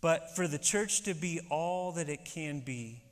But 0.01 0.35
for 0.37 0.49
the 0.49 0.59
church 0.59 1.03
to 1.03 1.15
be 1.15 1.41
all 1.49 1.93
that 1.93 2.09
it 2.09 2.25
can 2.25 2.61
be, 2.61 3.03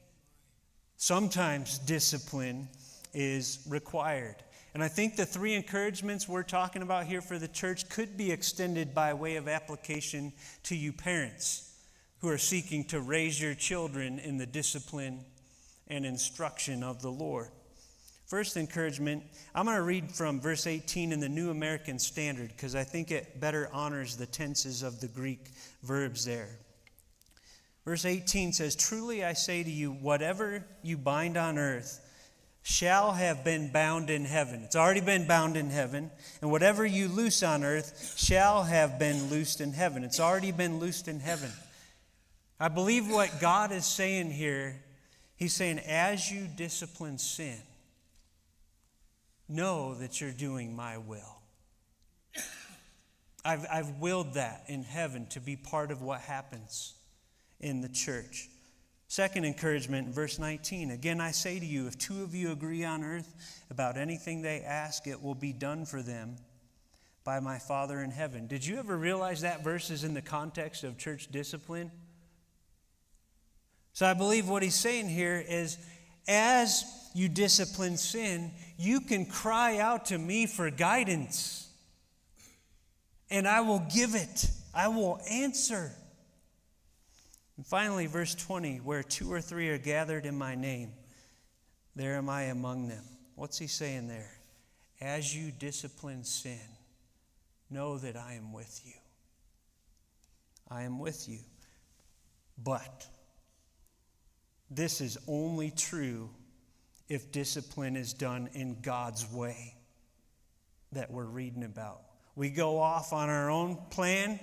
sometimes 0.96 1.78
discipline 1.78 2.68
is 3.12 3.64
required. 3.68 4.36
And 4.74 4.84
I 4.84 4.88
think 4.88 5.16
the 5.16 5.24
three 5.24 5.54
encouragements 5.54 6.28
we're 6.28 6.42
talking 6.42 6.82
about 6.82 7.06
here 7.06 7.22
for 7.22 7.38
the 7.38 7.48
church 7.48 7.88
could 7.88 8.16
be 8.16 8.30
extended 8.30 8.94
by 8.94 9.14
way 9.14 9.36
of 9.36 9.48
application 9.48 10.34
to 10.64 10.76
you 10.76 10.92
parents 10.92 11.72
who 12.20 12.28
are 12.28 12.38
seeking 12.38 12.84
to 12.84 13.00
raise 13.00 13.40
your 13.40 13.54
children 13.54 14.18
in 14.18 14.36
the 14.36 14.46
discipline 14.46 15.24
and 15.88 16.04
instruction 16.04 16.82
of 16.82 17.00
the 17.00 17.10
Lord. 17.10 17.48
First 18.26 18.56
encouragement, 18.56 19.22
I'm 19.54 19.66
going 19.66 19.76
to 19.76 19.82
read 19.82 20.10
from 20.10 20.40
verse 20.40 20.66
18 20.66 21.12
in 21.12 21.20
the 21.20 21.28
New 21.28 21.50
American 21.50 21.98
Standard 21.98 22.48
because 22.48 22.74
I 22.74 22.82
think 22.82 23.12
it 23.12 23.40
better 23.40 23.70
honors 23.72 24.16
the 24.16 24.26
tenses 24.26 24.82
of 24.82 25.00
the 25.00 25.06
Greek 25.08 25.52
verbs 25.84 26.24
there. 26.24 26.58
Verse 27.86 28.04
18 28.04 28.52
says, 28.52 28.74
Truly 28.74 29.24
I 29.24 29.32
say 29.32 29.62
to 29.62 29.70
you, 29.70 29.92
whatever 29.92 30.66
you 30.82 30.96
bind 30.96 31.36
on 31.36 31.56
earth 31.56 32.00
shall 32.62 33.12
have 33.12 33.44
been 33.44 33.70
bound 33.70 34.10
in 34.10 34.24
heaven. 34.24 34.62
It's 34.64 34.74
already 34.74 35.00
been 35.00 35.28
bound 35.28 35.56
in 35.56 35.70
heaven. 35.70 36.10
And 36.42 36.50
whatever 36.50 36.84
you 36.84 37.06
loose 37.06 37.44
on 37.44 37.62
earth 37.62 38.14
shall 38.18 38.64
have 38.64 38.98
been 38.98 39.30
loosed 39.30 39.60
in 39.60 39.72
heaven. 39.72 40.02
It's 40.02 40.18
already 40.18 40.50
been 40.50 40.80
loosed 40.80 41.06
in 41.06 41.20
heaven. 41.20 41.52
I 42.58 42.66
believe 42.66 43.08
what 43.08 43.40
God 43.40 43.70
is 43.70 43.86
saying 43.86 44.32
here, 44.32 44.82
He's 45.36 45.54
saying, 45.54 45.78
as 45.78 46.28
you 46.28 46.48
discipline 46.56 47.18
sin, 47.18 47.58
know 49.48 49.94
that 49.94 50.20
you're 50.20 50.32
doing 50.32 50.74
my 50.74 50.98
will. 50.98 51.38
I've, 53.44 53.64
I've 53.70 53.90
willed 54.00 54.34
that 54.34 54.64
in 54.66 54.82
heaven 54.82 55.26
to 55.26 55.40
be 55.40 55.54
part 55.54 55.92
of 55.92 56.02
what 56.02 56.22
happens 56.22 56.95
in 57.60 57.80
the 57.80 57.88
church. 57.88 58.48
Second 59.08 59.44
encouragement, 59.44 60.08
verse 60.08 60.38
19. 60.38 60.90
Again, 60.90 61.20
I 61.20 61.30
say 61.30 61.60
to 61.60 61.66
you, 61.66 61.86
if 61.86 61.96
two 61.96 62.22
of 62.22 62.34
you 62.34 62.50
agree 62.50 62.84
on 62.84 63.04
earth 63.04 63.62
about 63.70 63.96
anything 63.96 64.42
they 64.42 64.60
ask, 64.60 65.06
it 65.06 65.22
will 65.22 65.34
be 65.34 65.52
done 65.52 65.84
for 65.84 66.02
them 66.02 66.36
by 67.22 67.40
my 67.40 67.58
Father 67.58 68.00
in 68.02 68.10
heaven. 68.10 68.46
Did 68.46 68.66
you 68.66 68.78
ever 68.78 68.96
realize 68.96 69.40
that 69.42 69.62
verse 69.62 69.90
is 69.90 70.04
in 70.04 70.14
the 70.14 70.22
context 70.22 70.84
of 70.84 70.98
church 70.98 71.28
discipline? 71.30 71.90
So 73.92 74.06
I 74.06 74.14
believe 74.14 74.48
what 74.48 74.62
he's 74.62 74.74
saying 74.74 75.08
here 75.08 75.42
is 75.46 75.78
as 76.28 76.84
you 77.14 77.28
discipline 77.28 77.96
sin, 77.96 78.50
you 78.76 79.00
can 79.00 79.24
cry 79.24 79.78
out 79.78 80.06
to 80.06 80.18
me 80.18 80.46
for 80.46 80.70
guidance, 80.70 81.68
and 83.30 83.46
I 83.48 83.60
will 83.62 83.84
give 83.92 84.14
it, 84.14 84.50
I 84.74 84.88
will 84.88 85.20
answer. 85.30 85.92
And 87.56 87.66
finally, 87.66 88.06
verse 88.06 88.34
20, 88.34 88.78
where 88.78 89.02
two 89.02 89.32
or 89.32 89.40
three 89.40 89.68
are 89.70 89.78
gathered 89.78 90.26
in 90.26 90.36
my 90.36 90.54
name, 90.54 90.92
there 91.94 92.16
am 92.16 92.28
I 92.28 92.44
among 92.44 92.88
them. 92.88 93.04
What's 93.34 93.58
he 93.58 93.66
saying 93.66 94.08
there? 94.08 94.32
As 95.00 95.34
you 95.34 95.50
discipline 95.52 96.24
sin, 96.24 96.60
know 97.70 97.98
that 97.98 98.16
I 98.16 98.34
am 98.34 98.52
with 98.52 98.80
you. 98.84 98.92
I 100.70 100.82
am 100.82 100.98
with 100.98 101.28
you. 101.28 101.38
But 102.62 103.06
this 104.70 105.00
is 105.00 105.18
only 105.26 105.70
true 105.70 106.30
if 107.08 107.30
discipline 107.30 107.96
is 107.96 108.12
done 108.12 108.48
in 108.54 108.80
God's 108.80 109.30
way 109.30 109.74
that 110.92 111.10
we're 111.10 111.24
reading 111.24 111.64
about. 111.64 112.00
We 112.34 112.50
go 112.50 112.78
off 112.78 113.12
on 113.12 113.28
our 113.28 113.50
own 113.50 113.78
plan, 113.90 114.40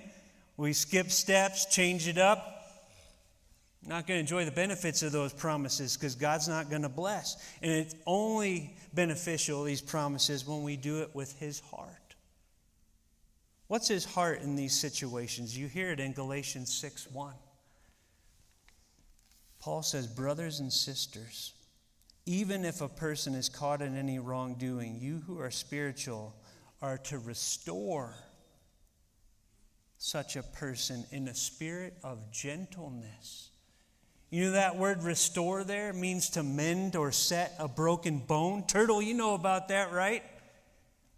we 0.56 0.72
skip 0.72 1.10
steps, 1.10 1.66
change 1.66 2.08
it 2.08 2.18
up. 2.18 2.53
Not 3.86 4.06
going 4.06 4.16
to 4.16 4.20
enjoy 4.20 4.44
the 4.46 4.50
benefits 4.50 5.02
of 5.02 5.12
those 5.12 5.32
promises 5.32 5.96
because 5.96 6.14
God's 6.14 6.48
not 6.48 6.70
going 6.70 6.82
to 6.82 6.88
bless. 6.88 7.36
And 7.60 7.70
it's 7.70 7.94
only 8.06 8.76
beneficial, 8.94 9.62
these 9.62 9.82
promises, 9.82 10.46
when 10.46 10.62
we 10.62 10.76
do 10.76 11.02
it 11.02 11.14
with 11.14 11.38
His 11.38 11.60
heart. 11.60 12.14
What's 13.66 13.88
His 13.88 14.04
heart 14.04 14.40
in 14.40 14.56
these 14.56 14.78
situations? 14.78 15.56
You 15.56 15.66
hear 15.68 15.90
it 15.90 16.00
in 16.00 16.12
Galatians 16.12 16.72
6 16.72 17.10
1. 17.10 17.34
Paul 19.60 19.82
says, 19.82 20.06
Brothers 20.06 20.60
and 20.60 20.72
sisters, 20.72 21.52
even 22.26 22.64
if 22.64 22.80
a 22.80 22.88
person 22.88 23.34
is 23.34 23.48
caught 23.48 23.82
in 23.82 23.96
any 23.96 24.18
wrongdoing, 24.18 24.98
you 24.98 25.22
who 25.26 25.38
are 25.40 25.50
spiritual 25.50 26.34
are 26.80 26.98
to 26.98 27.18
restore 27.18 28.14
such 29.98 30.36
a 30.36 30.42
person 30.42 31.04
in 31.10 31.28
a 31.28 31.34
spirit 31.34 31.96
of 32.02 32.30
gentleness. 32.30 33.50
You 34.30 34.46
know 34.46 34.50
that 34.52 34.76
word 34.76 35.02
restore 35.02 35.64
there 35.64 35.92
means 35.92 36.30
to 36.30 36.42
mend 36.42 36.96
or 36.96 37.12
set 37.12 37.54
a 37.58 37.68
broken 37.68 38.18
bone. 38.18 38.64
Turtle, 38.66 39.00
you 39.00 39.14
know 39.14 39.34
about 39.34 39.68
that, 39.68 39.92
right? 39.92 40.22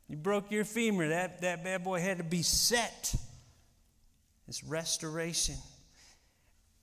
You 0.09 0.17
broke 0.17 0.51
your 0.51 0.65
femur. 0.65 1.09
That, 1.09 1.41
that 1.41 1.65
bad 1.65 1.83
boy 1.83 2.01
had 2.01 2.19
to 2.19 2.25
be 2.25 2.43
set. 2.43 3.15
It's 4.49 4.63
restoration. 4.63 5.57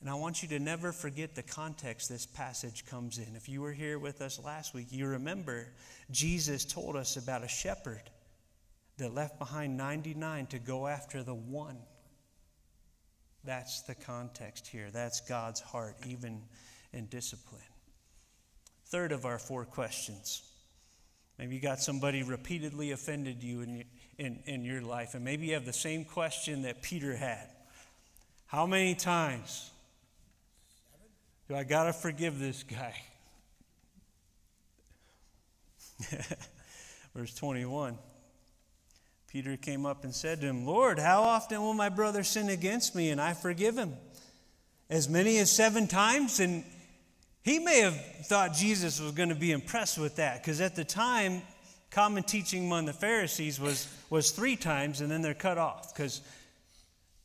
And 0.02 0.10
I 0.10 0.16
want 0.16 0.44
you 0.44 0.50
to 0.50 0.60
never 0.60 0.92
forget 0.92 1.34
the 1.34 1.44
context 1.44 2.10
this 2.10 2.26
passage 2.26 2.86
comes 2.86 3.20
in. 3.20 3.38
If 3.38 3.48
you 3.48 3.62
were 3.62 3.72
here 3.72 3.98
with 3.98 4.22
us 4.22 4.38
last 4.44 4.74
week, 4.74 4.88
you 4.90 5.08
remember 5.08 5.70
Jesus 6.12 6.66
told 6.66 6.98
us 6.98 7.16
about 7.16 7.42
a 7.42 7.48
shepherd 7.48 8.02
that 8.98 9.14
left 9.14 9.40
behind 9.40 9.78
99 9.78 10.48
to 10.48 10.60
go 10.60 10.88
after 10.88 11.24
the 11.24 11.34
one. 11.34 11.78
That's 13.44 13.82
the 13.82 13.96
context 13.96 14.68
here. 14.68 14.90
That's 14.92 15.22
God's 15.22 15.60
heart, 15.60 15.96
even 16.08 16.42
in 16.94 17.08
discipline. 17.08 17.62
Third 18.86 19.12
of 19.12 19.26
our 19.26 19.40
four 19.40 19.66
questions. 19.66 20.44
Maybe 21.38 21.56
you 21.56 21.62
got 21.62 21.80
somebody 21.80 22.24
repeatedly 22.24 22.92
offended 22.92 23.44
you 23.44 23.62
in, 23.62 23.84
in, 24.18 24.40
in 24.46 24.64
your 24.64 24.82
life, 24.82 25.16
and 25.16 25.26
maybe 25.26 25.48
you 25.48 25.56
have 25.56 25.66
the 25.66 25.74
same 25.74 26.06
question 26.06 26.62
that 26.62 26.82
Peter 26.82 27.16
had. 27.16 27.50
How 28.46 28.68
many 28.68 28.94
times 28.94 29.72
do 31.50 31.56
I 31.56 31.64
got 31.64 31.86
to 31.86 31.94
forgive 31.94 32.40
this 32.40 32.64
guy? 32.64 32.96
Verse 37.16 37.34
21. 37.36 37.98
Peter 39.34 39.58
came 39.58 39.84
up 39.84 40.04
and 40.04 40.14
said 40.14 40.42
to 40.42 40.46
him, 40.46 40.64
Lord, 40.64 41.00
how 41.00 41.24
often 41.24 41.60
will 41.60 41.74
my 41.74 41.90
brother 41.90 42.24
sin 42.24 42.50
against 42.50 42.94
me 42.94 43.10
and 43.10 43.20
I 43.20 43.34
forgive 43.34 43.76
him? 43.76 43.96
As 44.92 45.10
many 45.10 45.40
as 45.40 45.52
seven 45.52 45.88
times? 45.88 46.40
And 46.40 46.64
he 47.42 47.58
may 47.58 47.80
have 47.80 48.00
thought 48.28 48.54
Jesus 48.54 49.02
was 49.02 49.12
going 49.14 49.30
to 49.30 49.36
be 49.36 49.52
impressed 49.52 49.98
with 49.98 50.18
that 50.18 50.44
because 50.44 50.62
at 50.62 50.76
the 50.76 50.84
time, 50.86 51.42
common 51.90 52.22
teaching 52.22 52.66
among 52.66 52.86
the 52.86 52.94
Pharisees 52.94 53.60
was, 53.60 53.88
was 54.12 54.30
three 54.30 54.56
times 54.56 55.02
and 55.02 55.10
then 55.10 55.24
they're 55.24 55.34
cut 55.34 55.58
off 55.58 55.96
because 55.96 56.22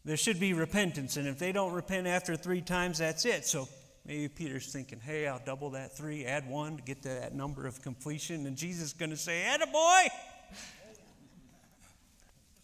there 0.06 0.16
should 0.16 0.40
be 0.40 0.54
repentance. 0.54 1.18
And 1.18 1.28
if 1.28 1.38
they 1.38 1.52
don't 1.52 1.74
repent 1.74 2.06
after 2.06 2.36
three 2.36 2.62
times, 2.62 2.96
that's 2.96 3.26
it. 3.26 3.44
So 3.44 3.68
Maybe 4.06 4.28
Peter's 4.28 4.72
thinking, 4.72 5.00
hey, 5.04 5.26
I'll 5.26 5.42
double 5.44 5.68
that 5.72 5.94
three, 5.94 6.24
add 6.24 6.48
one 6.48 6.78
to 6.78 6.82
get 6.82 7.02
to 7.02 7.08
that 7.10 7.34
number 7.34 7.66
of 7.66 7.82
completion. 7.82 8.46
And 8.46 8.56
Jesus 8.56 8.84
is 8.84 8.92
going 8.94 9.10
to 9.10 9.18
say, 9.18 9.42
add 9.42 9.60
a 9.60 9.66
boy! 9.66 10.06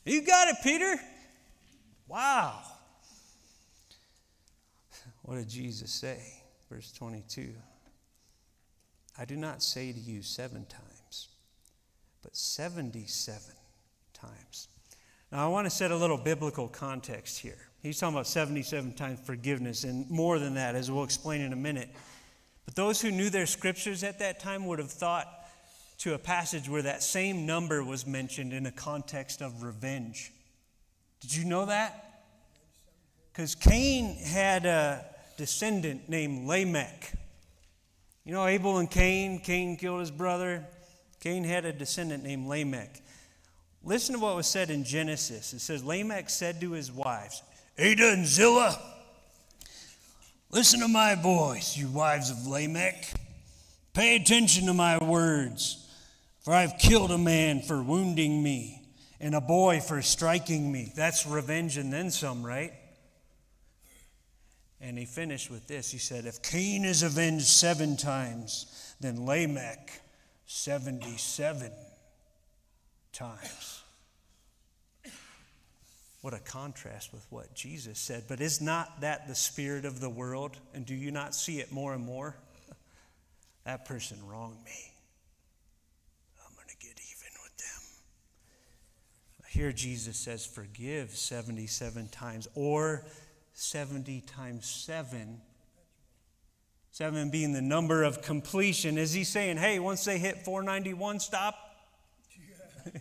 You 0.04 0.22
got 0.22 0.48
it, 0.48 0.56
Peter. 0.62 0.96
Wow. 2.08 2.60
What 5.22 5.36
did 5.36 5.48
Jesus 5.48 5.90
say? 5.90 6.18
Verse 6.70 6.92
22 6.92 7.54
I 9.16 9.24
do 9.24 9.36
not 9.36 9.62
say 9.62 9.92
to 9.92 9.98
you 9.98 10.22
seven 10.22 10.66
times, 10.66 11.28
but 12.22 12.36
77 12.36 13.40
times. 14.12 14.68
Now, 15.30 15.44
I 15.44 15.48
want 15.48 15.66
to 15.66 15.70
set 15.70 15.92
a 15.92 15.96
little 15.96 16.18
biblical 16.18 16.66
context 16.66 17.38
here. 17.38 17.58
He's 17.80 17.98
talking 17.98 18.14
about 18.14 18.26
77 18.26 18.94
times 18.94 19.20
forgiveness 19.20 19.84
and 19.84 20.10
more 20.10 20.40
than 20.40 20.54
that, 20.54 20.74
as 20.74 20.90
we'll 20.90 21.04
explain 21.04 21.42
in 21.42 21.52
a 21.52 21.56
minute. 21.56 21.90
But 22.64 22.74
those 22.74 23.00
who 23.00 23.12
knew 23.12 23.30
their 23.30 23.46
scriptures 23.46 24.02
at 24.02 24.18
that 24.18 24.40
time 24.40 24.66
would 24.66 24.80
have 24.80 24.90
thought 24.90 25.43
to 25.98 26.14
a 26.14 26.18
passage 26.18 26.68
where 26.68 26.82
that 26.82 27.02
same 27.02 27.46
number 27.46 27.82
was 27.82 28.06
mentioned 28.06 28.52
in 28.52 28.66
a 28.66 28.72
context 28.72 29.40
of 29.40 29.62
revenge. 29.62 30.32
Did 31.20 31.34
you 31.34 31.44
know 31.44 31.66
that? 31.66 32.22
Because 33.32 33.54
Cain 33.54 34.16
had 34.16 34.66
a 34.66 35.04
descendant 35.36 36.08
named 36.08 36.46
Lamech. 36.46 37.12
You 38.24 38.32
know 38.32 38.46
Abel 38.46 38.78
and 38.78 38.90
Cain? 38.90 39.40
Cain 39.40 39.76
killed 39.76 40.00
his 40.00 40.10
brother. 40.10 40.64
Cain 41.20 41.44
had 41.44 41.64
a 41.64 41.72
descendant 41.72 42.22
named 42.22 42.46
Lamech. 42.46 43.00
Listen 43.82 44.14
to 44.14 44.20
what 44.20 44.36
was 44.36 44.46
said 44.46 44.70
in 44.70 44.84
Genesis. 44.84 45.52
It 45.52 45.60
says, 45.60 45.84
Lamech 45.84 46.30
said 46.30 46.60
to 46.60 46.72
his 46.72 46.90
wives, 46.90 47.42
Ada 47.76 48.12
and 48.12 48.26
Zillah, 48.26 48.78
listen 50.50 50.80
to 50.80 50.88
my 50.88 51.14
voice, 51.14 51.76
you 51.76 51.88
wives 51.88 52.30
of 52.30 52.46
Lamech. 52.46 53.12
Pay 53.92 54.16
attention 54.16 54.66
to 54.66 54.74
my 54.74 54.96
words, 54.98 55.83
for 56.44 56.52
I've 56.52 56.78
killed 56.78 57.10
a 57.10 57.18
man 57.18 57.62
for 57.62 57.82
wounding 57.82 58.42
me 58.42 58.82
and 59.20 59.34
a 59.34 59.40
boy 59.40 59.80
for 59.80 60.02
striking 60.02 60.70
me. 60.70 60.92
That's 60.94 61.26
revenge 61.26 61.76
and 61.76 61.92
then 61.92 62.10
some, 62.10 62.44
right? 62.44 62.72
And 64.80 64.98
he 64.98 65.06
finished 65.06 65.50
with 65.50 65.66
this. 65.66 65.90
He 65.90 65.98
said, 65.98 66.26
If 66.26 66.42
Cain 66.42 66.84
is 66.84 67.02
avenged 67.02 67.46
seven 67.46 67.96
times, 67.96 68.94
then 69.00 69.24
Lamech 69.24 69.90
77 70.46 71.72
times. 73.12 73.82
What 76.20 76.32
a 76.32 76.38
contrast 76.38 77.12
with 77.12 77.26
what 77.28 77.54
Jesus 77.54 77.98
said. 77.98 78.24
But 78.28 78.40
is 78.40 78.62
not 78.62 79.02
that 79.02 79.28
the 79.28 79.34
spirit 79.34 79.84
of 79.84 80.00
the 80.00 80.08
world? 80.08 80.56
And 80.72 80.86
do 80.86 80.94
you 80.94 81.10
not 81.10 81.34
see 81.34 81.60
it 81.60 81.70
more 81.70 81.92
and 81.92 82.02
more? 82.02 82.34
That 83.64 83.84
person 83.84 84.16
wronged 84.26 84.64
me. 84.64 84.92
I'm 86.46 86.54
going 86.54 86.68
to 86.68 86.76
get 86.76 86.92
even 86.92 87.32
with 87.42 87.56
them. 87.58 87.82
Here 89.54 89.70
Jesus 89.70 90.16
says, 90.16 90.44
forgive 90.44 91.10
77 91.10 92.08
times 92.08 92.48
or 92.56 93.04
70 93.52 94.22
times 94.22 94.66
7. 94.68 95.40
Seven 96.90 97.30
being 97.30 97.52
the 97.52 97.62
number 97.62 98.02
of 98.02 98.20
completion. 98.20 98.98
Is 98.98 99.12
he 99.12 99.22
saying, 99.22 99.58
hey, 99.58 99.78
once 99.78 100.04
they 100.04 100.18
hit 100.18 100.44
491, 100.44 101.20
stop? 101.20 101.54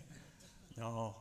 no. 0.78 1.16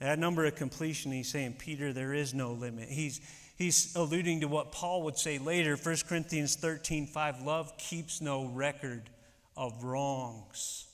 That 0.00 0.18
number 0.18 0.44
of 0.46 0.56
completion, 0.56 1.12
he's 1.12 1.30
saying, 1.30 1.54
Peter, 1.60 1.92
there 1.92 2.12
is 2.12 2.34
no 2.34 2.54
limit. 2.54 2.88
He's, 2.88 3.20
he's 3.54 3.94
alluding 3.94 4.40
to 4.40 4.48
what 4.48 4.72
Paul 4.72 5.04
would 5.04 5.16
say 5.16 5.38
later, 5.38 5.76
1 5.76 5.96
Corinthians 6.08 6.56
13 6.56 7.06
5. 7.06 7.42
Love 7.42 7.78
keeps 7.78 8.20
no 8.20 8.46
record 8.46 9.10
of 9.56 9.84
wrongs. 9.84 10.88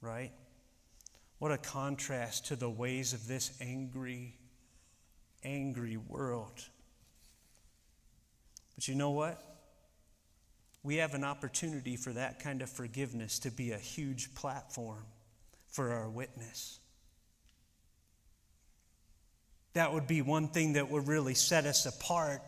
Right? 0.00 0.30
What 1.38 1.52
a 1.52 1.58
contrast 1.58 2.46
to 2.46 2.56
the 2.56 2.70
ways 2.70 3.12
of 3.12 3.26
this 3.26 3.56
angry, 3.60 4.34
angry 5.44 5.96
world. 5.96 6.62
But 8.74 8.88
you 8.88 8.94
know 8.94 9.10
what? 9.10 9.42
We 10.82 10.96
have 10.96 11.14
an 11.14 11.24
opportunity 11.24 11.96
for 11.96 12.12
that 12.12 12.38
kind 12.38 12.62
of 12.62 12.70
forgiveness 12.70 13.38
to 13.40 13.50
be 13.50 13.72
a 13.72 13.78
huge 13.78 14.34
platform 14.34 15.04
for 15.68 15.92
our 15.92 16.08
witness. 16.08 16.78
That 19.74 19.92
would 19.92 20.06
be 20.06 20.22
one 20.22 20.48
thing 20.48 20.74
that 20.74 20.90
would 20.90 21.06
really 21.06 21.34
set 21.34 21.66
us 21.66 21.84
apart 21.84 22.40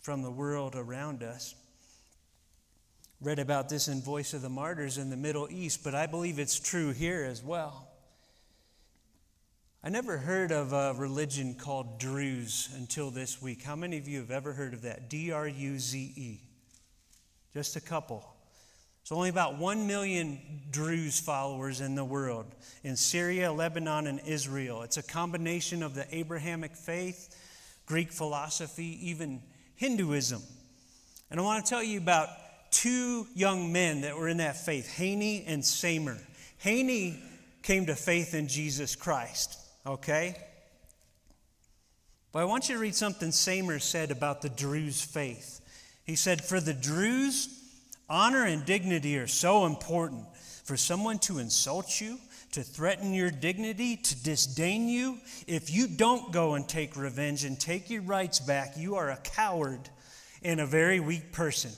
from 0.00 0.22
the 0.22 0.30
world 0.30 0.74
around 0.74 1.22
us. 1.22 1.54
Read 3.24 3.38
about 3.38 3.70
this 3.70 3.88
in 3.88 4.02
Voice 4.02 4.34
of 4.34 4.42
the 4.42 4.50
Martyrs 4.50 4.98
in 4.98 5.08
the 5.08 5.16
Middle 5.16 5.48
East, 5.50 5.82
but 5.82 5.94
I 5.94 6.06
believe 6.06 6.38
it's 6.38 6.60
true 6.60 6.92
here 6.92 7.24
as 7.24 7.42
well. 7.42 7.88
I 9.82 9.88
never 9.88 10.18
heard 10.18 10.52
of 10.52 10.74
a 10.74 10.92
religion 10.92 11.54
called 11.54 11.98
Druze 11.98 12.68
until 12.76 13.10
this 13.10 13.40
week. 13.40 13.62
How 13.62 13.76
many 13.76 13.96
of 13.96 14.06
you 14.06 14.18
have 14.18 14.30
ever 14.30 14.52
heard 14.52 14.74
of 14.74 14.82
that? 14.82 15.08
D 15.08 15.32
R 15.32 15.48
U 15.48 15.78
Z 15.78 16.12
E. 16.14 16.40
Just 17.54 17.76
a 17.76 17.80
couple. 17.80 18.28
There's 19.02 19.16
only 19.16 19.30
about 19.30 19.56
1 19.56 19.86
million 19.86 20.38
Druze 20.70 21.18
followers 21.18 21.80
in 21.80 21.94
the 21.94 22.04
world 22.04 22.54
in 22.82 22.94
Syria, 22.94 23.50
Lebanon, 23.50 24.06
and 24.06 24.20
Israel. 24.26 24.82
It's 24.82 24.98
a 24.98 25.02
combination 25.02 25.82
of 25.82 25.94
the 25.94 26.06
Abrahamic 26.14 26.76
faith, 26.76 27.34
Greek 27.86 28.12
philosophy, 28.12 29.08
even 29.08 29.40
Hinduism. 29.76 30.42
And 31.30 31.40
I 31.40 31.42
want 31.42 31.64
to 31.64 31.70
tell 31.70 31.82
you 31.82 31.96
about 31.96 32.28
two 32.74 33.28
young 33.34 33.72
men 33.72 34.00
that 34.00 34.16
were 34.18 34.28
in 34.28 34.38
that 34.38 34.56
faith, 34.56 34.92
Haney 34.96 35.44
and 35.46 35.64
Samer. 35.64 36.18
Haney 36.58 37.22
came 37.62 37.86
to 37.86 37.94
faith 37.94 38.34
in 38.34 38.48
Jesus 38.48 38.96
Christ, 38.96 39.56
okay? 39.86 40.36
But 42.32 42.40
I 42.40 42.44
want 42.44 42.68
you 42.68 42.74
to 42.74 42.80
read 42.80 42.96
something 42.96 43.30
Samer 43.30 43.78
said 43.78 44.10
about 44.10 44.42
the 44.42 44.48
Druze 44.48 45.00
faith. 45.00 45.60
He 46.02 46.16
said, 46.16 46.44
For 46.44 46.58
the 46.60 46.74
Druze, 46.74 47.48
honor 48.10 48.44
and 48.44 48.66
dignity 48.66 49.16
are 49.18 49.28
so 49.28 49.66
important. 49.66 50.26
For 50.64 50.76
someone 50.76 51.20
to 51.20 51.38
insult 51.38 52.00
you, 52.00 52.18
to 52.52 52.62
threaten 52.62 53.14
your 53.14 53.30
dignity, 53.30 53.96
to 53.96 54.24
disdain 54.24 54.88
you, 54.88 55.18
if 55.46 55.70
you 55.70 55.86
don't 55.86 56.32
go 56.32 56.54
and 56.54 56.68
take 56.68 56.96
revenge 56.96 57.44
and 57.44 57.58
take 57.58 57.88
your 57.88 58.02
rights 58.02 58.40
back, 58.40 58.76
you 58.76 58.96
are 58.96 59.10
a 59.10 59.16
coward 59.18 59.88
and 60.42 60.60
a 60.60 60.66
very 60.66 60.98
weak 60.98 61.30
person. 61.30 61.70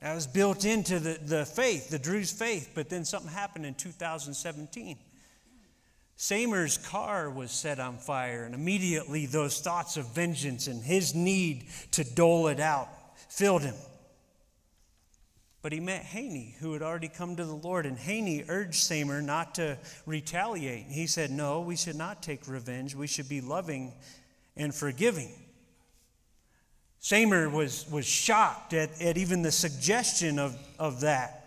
That 0.00 0.14
was 0.14 0.26
built 0.26 0.64
into 0.64 1.00
the, 1.00 1.18
the 1.22 1.44
faith, 1.44 1.90
the 1.90 1.98
Druze 1.98 2.30
faith, 2.30 2.70
but 2.74 2.88
then 2.88 3.04
something 3.04 3.30
happened 3.30 3.66
in 3.66 3.74
2017. 3.74 4.96
Samer's 6.16 6.78
car 6.78 7.30
was 7.30 7.50
set 7.50 7.78
on 7.78 7.98
fire, 7.98 8.44
and 8.44 8.54
immediately 8.54 9.26
those 9.26 9.60
thoughts 9.60 9.96
of 9.96 10.14
vengeance 10.14 10.66
and 10.66 10.82
his 10.82 11.14
need 11.14 11.66
to 11.92 12.04
dole 12.04 12.48
it 12.48 12.60
out 12.60 12.88
filled 13.28 13.62
him. 13.62 13.74
But 15.62 15.72
he 15.72 15.80
met 15.80 16.02
Haney, 16.02 16.54
who 16.60 16.72
had 16.72 16.82
already 16.82 17.08
come 17.08 17.36
to 17.36 17.44
the 17.44 17.52
Lord, 17.52 17.84
and 17.84 17.98
Haney 17.98 18.44
urged 18.48 18.76
Samer 18.76 19.20
not 19.20 19.56
to 19.56 19.78
retaliate. 20.06 20.86
He 20.86 21.06
said, 21.06 21.30
No, 21.30 21.60
we 21.60 21.76
should 21.76 21.96
not 21.96 22.22
take 22.22 22.46
revenge. 22.46 22.94
We 22.94 23.08
should 23.08 23.28
be 23.28 23.40
loving 23.40 23.92
and 24.56 24.74
forgiving. 24.74 25.32
Samer 27.00 27.48
was, 27.48 27.88
was 27.90 28.06
shocked 28.06 28.72
at, 28.72 29.00
at 29.00 29.16
even 29.16 29.42
the 29.42 29.52
suggestion 29.52 30.38
of, 30.38 30.56
of 30.78 31.00
that. 31.00 31.38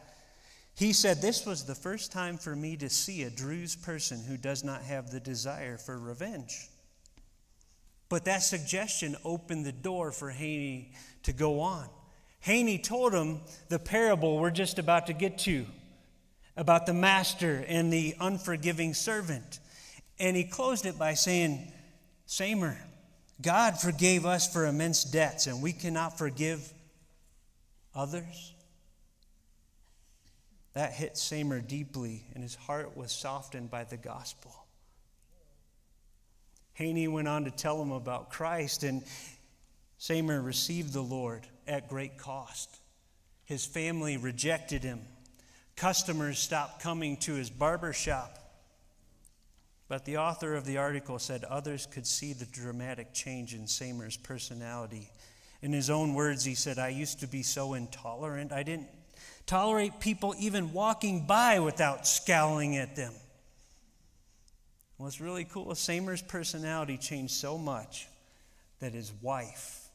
He 0.75 0.93
said, 0.93 1.21
This 1.21 1.45
was 1.45 1.65
the 1.65 1.75
first 1.75 2.11
time 2.11 2.37
for 2.37 2.55
me 2.55 2.77
to 2.77 2.89
see 2.89 3.23
a 3.23 3.29
Druze 3.29 3.75
person 3.75 4.23
who 4.23 4.37
does 4.37 4.63
not 4.63 4.81
have 4.81 5.11
the 5.11 5.19
desire 5.19 5.77
for 5.77 5.99
revenge. 5.99 6.69
But 8.09 8.25
that 8.25 8.43
suggestion 8.43 9.15
opened 9.23 9.65
the 9.65 9.71
door 9.71 10.11
for 10.11 10.29
Haney 10.29 10.93
to 11.23 11.33
go 11.33 11.59
on. 11.59 11.87
Haney 12.41 12.79
told 12.79 13.13
him 13.13 13.41
the 13.69 13.79
parable 13.79 14.39
we're 14.39 14.51
just 14.51 14.79
about 14.79 15.07
to 15.07 15.13
get 15.13 15.37
to 15.39 15.65
about 16.57 16.85
the 16.85 16.93
master 16.93 17.63
and 17.67 17.91
the 17.91 18.15
unforgiving 18.19 18.93
servant. 18.93 19.59
And 20.19 20.35
he 20.35 20.43
closed 20.43 20.85
it 20.85 20.97
by 20.99 21.13
saying, 21.13 21.71
Samer, 22.25 22.77
God 23.41 23.79
forgave 23.79 24.25
us 24.25 24.51
for 24.51 24.65
immense 24.65 25.03
debts, 25.03 25.47
and 25.47 25.61
we 25.61 25.73
cannot 25.73 26.17
forgive 26.17 26.71
others. 27.95 28.53
That 30.73 30.93
hit 30.93 31.17
Samer 31.17 31.59
deeply, 31.59 32.23
and 32.33 32.43
his 32.43 32.55
heart 32.55 32.95
was 32.95 33.11
softened 33.11 33.69
by 33.69 33.83
the 33.83 33.97
gospel. 33.97 34.55
Haney 36.73 37.07
went 37.07 37.27
on 37.27 37.45
to 37.45 37.51
tell 37.51 37.81
him 37.81 37.91
about 37.91 38.29
Christ, 38.29 38.83
and 38.83 39.03
Samer 39.97 40.41
received 40.41 40.93
the 40.93 41.01
Lord 41.01 41.45
at 41.67 41.89
great 41.89 42.17
cost. 42.17 42.79
His 43.45 43.65
family 43.65 44.17
rejected 44.17 44.83
him. 44.83 45.01
Customers 45.75 46.39
stopped 46.39 46.81
coming 46.81 47.17
to 47.17 47.33
his 47.33 47.49
barber 47.49 47.93
shop. 47.93 48.40
But 49.91 50.05
the 50.05 50.19
author 50.19 50.55
of 50.55 50.63
the 50.63 50.77
article 50.77 51.19
said 51.19 51.43
others 51.43 51.85
could 51.85 52.07
see 52.07 52.31
the 52.31 52.45
dramatic 52.45 53.13
change 53.13 53.53
in 53.53 53.67
Samer's 53.67 54.15
personality. 54.15 55.09
In 55.61 55.73
his 55.73 55.89
own 55.89 56.13
words, 56.13 56.45
he 56.45 56.55
said, 56.55 56.79
I 56.79 56.87
used 56.87 57.19
to 57.19 57.27
be 57.27 57.43
so 57.43 57.73
intolerant. 57.73 58.53
I 58.53 58.63
didn't 58.63 58.87
tolerate 59.45 59.99
people 59.99 60.33
even 60.39 60.71
walking 60.71 61.27
by 61.27 61.59
without 61.59 62.07
scowling 62.07 62.77
at 62.77 62.95
them. 62.95 63.11
What's 64.95 65.19
really 65.19 65.43
cool 65.43 65.69
is 65.73 65.79
Samer's 65.79 66.21
personality 66.21 66.97
changed 66.97 67.33
so 67.33 67.57
much 67.57 68.07
that 68.79 68.93
his 68.93 69.11
wife, 69.21 69.89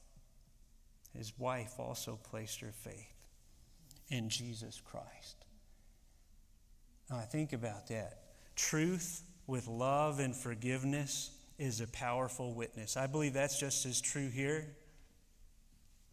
his 1.16 1.32
wife 1.38 1.72
also 1.78 2.18
placed 2.22 2.60
her 2.60 2.74
faith 2.82 3.14
in 4.10 4.28
Jesus 4.28 4.78
Christ. 4.84 5.46
Now, 7.08 7.16
I 7.16 7.22
think 7.22 7.54
about 7.54 7.88
that. 7.88 8.18
Truth 8.56 9.22
with 9.46 9.68
love 9.68 10.18
and 10.18 10.34
forgiveness 10.34 11.30
is 11.58 11.80
a 11.80 11.86
powerful 11.86 12.52
witness. 12.52 12.96
I 12.96 13.06
believe 13.06 13.32
that's 13.32 13.58
just 13.58 13.86
as 13.86 14.00
true 14.00 14.28
here 14.28 14.66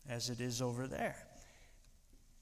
as 0.10 0.30
it 0.30 0.39
is 0.39 0.62
over 0.62 0.88
there. 0.88 1.15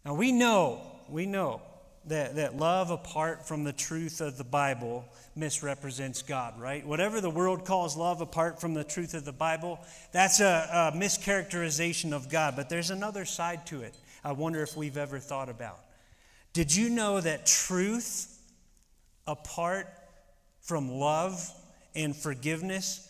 Now, 0.05 0.15
we 0.15 0.31
know, 0.31 0.81
we 1.09 1.25
know 1.25 1.61
that, 2.05 2.35
that 2.35 2.57
love 2.57 2.89
apart 2.89 3.47
from 3.47 3.63
the 3.63 3.73
truth 3.73 4.21
of 4.21 4.37
the 4.37 4.43
Bible 4.43 5.05
misrepresents 5.35 6.23
God, 6.23 6.59
right? 6.59 6.85
Whatever 6.85 7.21
the 7.21 7.29
world 7.29 7.65
calls 7.65 7.95
love 7.95 8.21
apart 8.21 8.59
from 8.59 8.73
the 8.73 8.83
truth 8.83 9.13
of 9.13 9.25
the 9.25 9.31
Bible, 9.31 9.79
that's 10.11 10.39
a, 10.39 10.91
a 10.93 10.97
mischaracterization 10.97 12.13
of 12.13 12.29
God. 12.29 12.55
But 12.55 12.69
there's 12.69 12.89
another 12.89 13.25
side 13.25 13.65
to 13.67 13.81
it 13.81 13.95
I 14.23 14.33
wonder 14.33 14.61
if 14.61 14.77
we've 14.77 14.97
ever 14.97 15.19
thought 15.19 15.49
about. 15.49 15.79
Did 16.53 16.75
you 16.75 16.89
know 16.89 17.21
that 17.21 17.45
truth 17.45 18.37
apart 19.25 19.87
from 20.61 20.89
love 20.89 21.41
and 21.95 22.15
forgiveness 22.15 23.07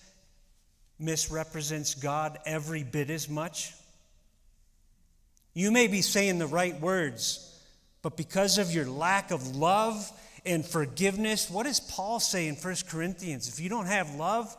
misrepresents 0.99 1.95
God 1.95 2.39
every 2.45 2.83
bit 2.83 3.09
as 3.09 3.29
much? 3.29 3.73
You 5.53 5.71
may 5.71 5.87
be 5.87 6.01
saying 6.01 6.39
the 6.39 6.47
right 6.47 6.79
words 6.79 7.51
but 8.01 8.17
because 8.17 8.57
of 8.57 8.73
your 8.73 8.85
lack 8.85 9.31
of 9.31 9.55
love 9.55 10.11
and 10.45 10.65
forgiveness, 10.65 11.49
what 11.49 11.65
does 11.65 11.79
Paul 11.79 12.19
say 12.19 12.47
in 12.47 12.55
1 12.55 12.75
Corinthians? 12.89 13.47
If 13.47 13.59
you 13.59 13.69
don't 13.69 13.85
have 13.85 14.15
love, 14.15 14.55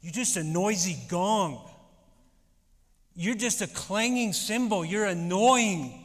you're 0.00 0.12
just 0.12 0.36
a 0.36 0.44
noisy 0.44 0.96
gong. 1.08 1.60
You're 3.16 3.34
just 3.34 3.62
a 3.62 3.66
clanging 3.66 4.32
cymbal. 4.32 4.84
You're 4.84 5.06
annoying. 5.06 6.04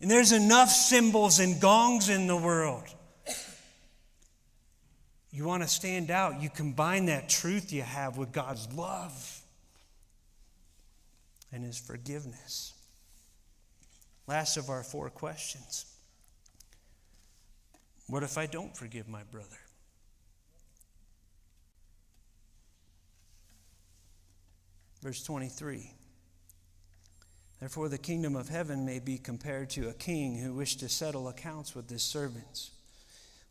And 0.00 0.08
there's 0.08 0.30
enough 0.30 0.68
cymbals 0.68 1.40
and 1.40 1.60
gongs 1.60 2.08
in 2.08 2.28
the 2.28 2.36
world. 2.36 2.84
You 5.36 5.44
want 5.44 5.62
to 5.62 5.68
stand 5.68 6.10
out, 6.10 6.40
you 6.40 6.48
combine 6.48 7.04
that 7.06 7.28
truth 7.28 7.70
you 7.70 7.82
have 7.82 8.16
with 8.16 8.32
God's 8.32 8.72
love 8.72 9.42
and 11.52 11.62
His 11.62 11.76
forgiveness. 11.76 12.72
Last 14.26 14.56
of 14.56 14.70
our 14.70 14.82
four 14.82 15.10
questions. 15.10 15.84
What 18.06 18.22
if 18.22 18.38
I 18.38 18.46
don't 18.46 18.74
forgive 18.74 19.08
my 19.08 19.24
brother? 19.24 19.58
Verse 25.02 25.22
23 25.22 25.90
Therefore, 27.60 27.90
the 27.90 27.98
kingdom 27.98 28.36
of 28.36 28.48
heaven 28.48 28.86
may 28.86 29.00
be 29.00 29.18
compared 29.18 29.68
to 29.70 29.90
a 29.90 29.92
king 29.92 30.38
who 30.38 30.54
wished 30.54 30.80
to 30.80 30.88
settle 30.88 31.28
accounts 31.28 31.74
with 31.74 31.90
his 31.90 32.02
servants. 32.02 32.70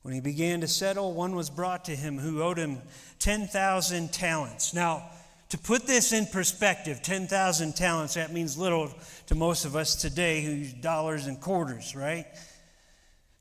When 0.05 0.13
he 0.13 0.21
began 0.21 0.61
to 0.61 0.67
settle, 0.67 1.13
one 1.13 1.35
was 1.35 1.49
brought 1.49 1.85
to 1.85 1.95
him 1.95 2.19
who 2.19 2.43
owed 2.43 2.59
him 2.59 2.79
10,000 3.17 4.13
talents. 4.13 4.71
Now, 4.71 5.09
to 5.49 5.57
put 5.57 5.87
this 5.87 6.13
in 6.13 6.27
perspective, 6.27 7.01
10,000 7.01 7.75
talents, 7.75 8.13
that 8.13 8.31
means 8.31 8.55
little 8.55 8.93
to 9.25 9.33
most 9.33 9.65
of 9.65 9.75
us 9.75 9.95
today 9.95 10.43
who 10.43 10.51
use 10.51 10.73
dollars 10.73 11.25
and 11.25 11.41
quarters, 11.41 11.95
right? 11.95 12.27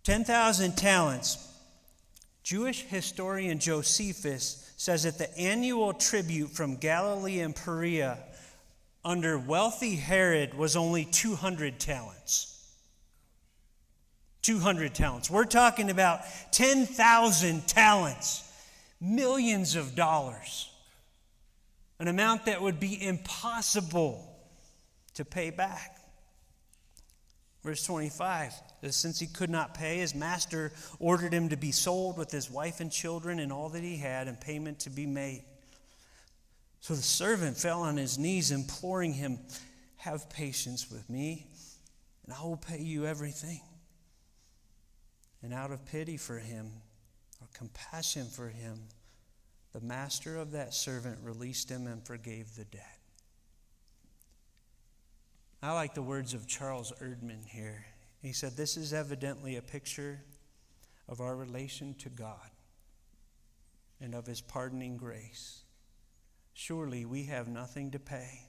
10,000 0.05 0.74
talents. 0.74 1.53
Jewish 2.42 2.81
historian 2.85 3.59
Josephus 3.59 4.72
says 4.79 5.03
that 5.03 5.18
the 5.18 5.38
annual 5.38 5.92
tribute 5.92 6.48
from 6.48 6.77
Galilee 6.77 7.40
and 7.40 7.55
Perea 7.55 8.20
under 9.05 9.38
wealthy 9.38 9.96
Herod 9.96 10.55
was 10.55 10.77
only 10.77 11.05
200 11.05 11.79
talents. 11.79 12.53
200 14.44 14.94
talents. 14.94 15.30
We're 15.30 15.44
talking 15.44 15.90
about 15.90 16.20
10,000 16.52 17.66
talents, 17.66 18.44
millions 19.00 19.74
of 19.74 19.94
dollars, 19.94 20.70
an 21.98 22.09
amount 22.09 22.44
that 22.44 22.61
would 22.61 22.78
be 22.78 23.02
impossible 23.02 24.22
to 25.14 25.24
pay 25.24 25.48
back. 25.48 25.98
Verse 27.62 27.83
25 27.85 28.52
Since 28.90 29.18
he 29.18 29.26
could 29.26 29.48
not 29.48 29.72
pay, 29.72 29.98
his 29.98 30.14
master 30.14 30.72
ordered 30.98 31.33
him 31.33 31.48
to 31.48 31.57
be 31.57 31.72
sold 31.72 32.18
with 32.18 32.30
his 32.30 32.50
wife 32.50 32.80
and 32.80 32.92
children 32.92 33.38
and 33.38 33.50
all 33.50 33.70
that 33.70 33.83
he 33.83 33.96
had, 33.96 34.28
and 34.28 34.38
payment 34.38 34.80
to 34.80 34.90
be 34.90 35.07
made. 35.07 35.42
So 36.80 36.94
the 36.94 37.00
servant 37.00 37.57
fell 37.57 37.80
on 37.80 37.96
his 37.96 38.18
knees, 38.18 38.50
imploring 38.50 39.14
him, 39.14 39.38
Have 39.96 40.28
patience 40.28 40.90
with 40.90 41.09
me, 41.09 41.46
and 42.26 42.35
I 42.35 42.42
will 42.42 42.59
pay 42.59 42.83
you 42.83 43.07
everything. 43.07 43.62
And 45.44 45.52
out 45.52 45.70
of 45.70 45.85
pity 45.85 46.16
for 46.16 46.38
him, 46.38 46.72
or 47.38 47.48
compassion 47.52 48.24
for 48.24 48.48
him, 48.48 48.80
the 49.74 49.80
master 49.83 50.38
of 50.38 50.52
that 50.52 50.72
servant 50.72 51.18
released 51.22 51.68
him 51.68 51.87
and 51.87 52.02
forgave 52.02 52.57
the 52.57 52.64
debt. 52.64 52.98
I 55.62 55.72
like 55.72 55.92
the 55.92 56.00
words 56.00 56.33
of 56.33 56.46
Charles 56.46 56.94
Erdman 56.98 57.44
here. 57.44 57.85
He 58.22 58.33
said, 58.33 58.57
This 58.57 58.78
is 58.78 58.94
evidently 58.94 59.57
a 59.57 59.62
picture 59.62 60.22
of 61.11 61.20
our 61.20 61.37
relation 61.37 61.92
to 61.96 62.09
God 62.09 62.50
and 64.00 64.14
of 64.14 64.24
his 64.24 64.40
pardoning 64.40 64.96
grace. 64.96 65.61
Surely 66.54 67.04
we 67.04 67.24
have 67.24 67.48
nothing 67.48 67.90
to 67.90 67.98
pay. 67.98 68.46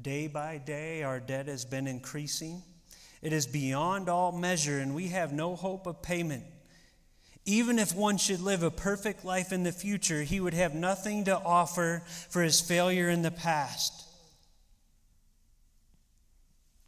Day 0.00 0.28
by 0.28 0.56
day, 0.56 1.02
our 1.02 1.20
debt 1.20 1.46
has 1.46 1.66
been 1.66 1.86
increasing. 1.86 2.62
It 3.20 3.32
is 3.32 3.46
beyond 3.46 4.08
all 4.08 4.32
measure, 4.32 4.78
and 4.78 4.94
we 4.94 5.08
have 5.08 5.32
no 5.32 5.56
hope 5.56 5.86
of 5.86 6.02
payment. 6.02 6.44
Even 7.44 7.78
if 7.78 7.94
one 7.94 8.18
should 8.18 8.40
live 8.40 8.62
a 8.62 8.70
perfect 8.70 9.24
life 9.24 9.52
in 9.52 9.62
the 9.62 9.72
future, 9.72 10.22
he 10.22 10.38
would 10.38 10.54
have 10.54 10.74
nothing 10.74 11.24
to 11.24 11.38
offer 11.38 12.02
for 12.28 12.42
his 12.42 12.60
failure 12.60 13.08
in 13.08 13.22
the 13.22 13.30
past. 13.30 14.04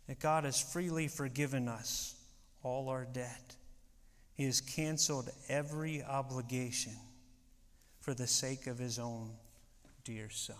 That 0.06 0.20
God 0.20 0.44
has 0.44 0.60
freely 0.60 1.08
forgiven 1.08 1.66
us 1.66 2.14
all 2.62 2.88
our 2.88 3.06
debt. 3.06 3.56
He 4.34 4.44
has 4.44 4.60
canceled 4.60 5.30
every 5.48 6.02
obligation 6.02 6.94
for 8.00 8.14
the 8.14 8.26
sake 8.26 8.66
of 8.66 8.78
his 8.78 8.98
own 8.98 9.32
dear 10.04 10.28
son. 10.30 10.56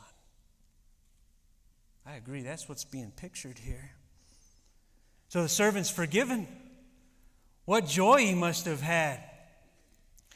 I 2.06 2.14
agree, 2.16 2.42
that's 2.42 2.68
what's 2.68 2.84
being 2.84 3.12
pictured 3.14 3.58
here. 3.58 3.90
So 5.30 5.42
the 5.42 5.48
servant's 5.48 5.90
forgiven. 5.90 6.48
What 7.64 7.86
joy 7.86 8.18
he 8.18 8.34
must 8.34 8.66
have 8.66 8.80
had. 8.80 9.20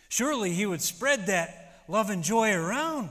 Surely 0.09 0.53
he 0.53 0.67
would 0.67 0.81
spread 0.81 1.27
that 1.27 1.83
love 1.89 2.11
and 2.11 2.23
joy 2.23 2.55
around. 2.55 3.11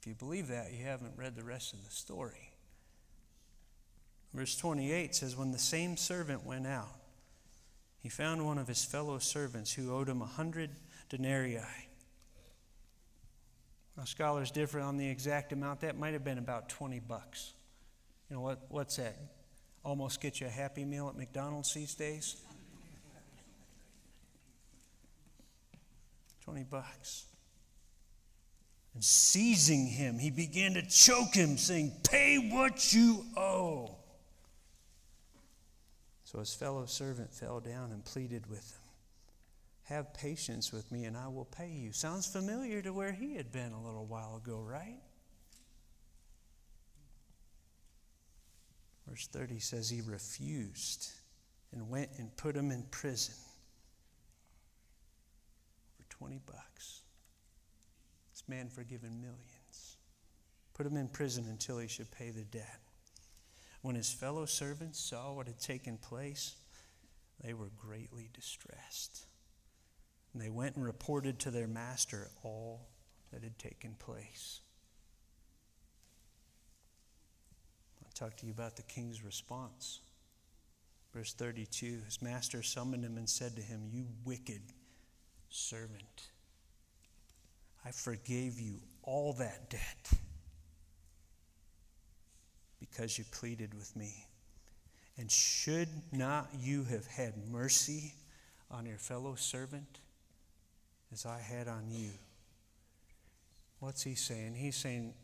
If 0.00 0.06
you 0.06 0.14
believe 0.14 0.48
that, 0.48 0.72
you 0.72 0.84
haven't 0.84 1.12
read 1.18 1.36
the 1.36 1.44
rest 1.44 1.74
of 1.74 1.84
the 1.84 1.90
story. 1.90 2.50
Verse 4.32 4.56
28 4.56 5.14
says 5.14 5.36
When 5.36 5.52
the 5.52 5.58
same 5.58 5.98
servant 5.98 6.46
went 6.46 6.66
out, 6.66 6.96
he 8.00 8.08
found 8.08 8.46
one 8.46 8.56
of 8.56 8.68
his 8.68 8.86
fellow 8.86 9.18
servants 9.18 9.74
who 9.74 9.94
owed 9.94 10.08
him 10.08 10.22
a 10.22 10.26
hundred 10.26 10.70
denarii. 11.10 11.60
Now, 13.96 14.04
scholars 14.04 14.50
differ 14.50 14.80
on 14.80 14.96
the 14.96 15.08
exact 15.08 15.52
amount. 15.52 15.80
That 15.80 15.96
might 15.96 16.14
have 16.14 16.24
been 16.24 16.38
about 16.38 16.68
20 16.68 16.98
bucks. 17.00 17.52
You 18.28 18.36
know, 18.36 18.42
what, 18.42 18.60
what's 18.68 18.96
that? 18.96 19.16
Almost 19.84 20.20
get 20.20 20.40
you 20.40 20.46
a 20.46 20.50
Happy 20.50 20.84
Meal 20.84 21.08
at 21.08 21.16
McDonald's 21.16 21.72
these 21.72 21.94
days? 21.94 22.36
20 26.44 26.64
bucks. 26.64 27.26
And 28.94 29.02
seizing 29.02 29.86
him, 29.86 30.18
he 30.18 30.30
began 30.30 30.74
to 30.74 30.82
choke 30.82 31.34
him, 31.34 31.56
saying, 31.56 31.92
Pay 32.08 32.50
what 32.52 32.92
you 32.92 33.24
owe. 33.36 33.96
So 36.24 36.38
his 36.38 36.54
fellow 36.54 36.86
servant 36.86 37.32
fell 37.32 37.60
down 37.60 37.92
and 37.92 38.04
pleaded 38.04 38.48
with 38.48 38.72
him, 38.72 38.83
Have 39.84 40.14
patience 40.14 40.72
with 40.72 40.90
me, 40.90 41.04
and 41.04 41.16
I 41.16 41.28
will 41.28 41.44
pay 41.44 41.68
you. 41.68 41.92
Sounds 41.92 42.26
familiar 42.26 42.80
to 42.82 42.92
where 42.92 43.12
he 43.12 43.34
had 43.34 43.52
been 43.52 43.72
a 43.72 43.82
little 43.82 44.06
while 44.06 44.36
ago, 44.36 44.60
right? 44.60 45.00
Verse 49.06 49.26
30 49.26 49.58
says 49.60 49.90
he 49.90 50.00
refused 50.00 51.08
and 51.72 51.90
went 51.90 52.08
and 52.16 52.34
put 52.36 52.56
him 52.56 52.70
in 52.70 52.84
prison 52.90 53.34
for 55.96 56.08
20 56.08 56.40
bucks. 56.46 57.02
This 58.32 58.42
man 58.48 58.68
forgiven 58.68 59.20
millions. 59.20 59.98
Put 60.72 60.86
him 60.86 60.96
in 60.96 61.08
prison 61.08 61.46
until 61.48 61.78
he 61.78 61.88
should 61.88 62.10
pay 62.10 62.30
the 62.30 62.44
debt. 62.44 62.80
When 63.82 63.96
his 63.96 64.10
fellow 64.10 64.46
servants 64.46 64.98
saw 64.98 65.34
what 65.34 65.46
had 65.46 65.60
taken 65.60 65.98
place, 65.98 66.56
they 67.42 67.52
were 67.52 67.70
greatly 67.76 68.30
distressed. 68.32 69.26
And 70.34 70.42
they 70.42 70.50
went 70.50 70.74
and 70.74 70.84
reported 70.84 71.38
to 71.40 71.50
their 71.52 71.68
master 71.68 72.28
all 72.42 72.88
that 73.32 73.44
had 73.44 73.56
taken 73.56 73.94
place. 73.94 74.60
I'll 78.04 78.28
talk 78.28 78.36
to 78.38 78.46
you 78.46 78.52
about 78.52 78.76
the 78.76 78.82
king's 78.82 79.24
response. 79.24 80.00
Verse 81.14 81.32
32 81.32 82.00
His 82.04 82.20
master 82.20 82.64
summoned 82.64 83.04
him 83.04 83.16
and 83.16 83.28
said 83.28 83.54
to 83.54 83.62
him, 83.62 83.88
You 83.92 84.06
wicked 84.24 84.62
servant. 85.50 86.30
I 87.84 87.92
forgave 87.92 88.58
you 88.58 88.80
all 89.04 89.34
that 89.34 89.70
debt 89.70 90.10
because 92.80 93.18
you 93.18 93.24
pleaded 93.30 93.72
with 93.74 93.94
me. 93.94 94.26
And 95.16 95.30
should 95.30 95.88
not 96.10 96.48
you 96.58 96.82
have 96.84 97.06
had 97.06 97.34
mercy 97.48 98.14
on 98.68 98.84
your 98.84 98.98
fellow 98.98 99.36
servant 99.36 100.00
as 101.12 101.26
I 101.26 101.38
had 101.38 101.68
on 101.68 101.90
you? 101.90 102.10
What's 103.80 104.02
he 104.02 104.14
saying? 104.14 104.54
He's 104.54 104.76
saying, 104.76 105.14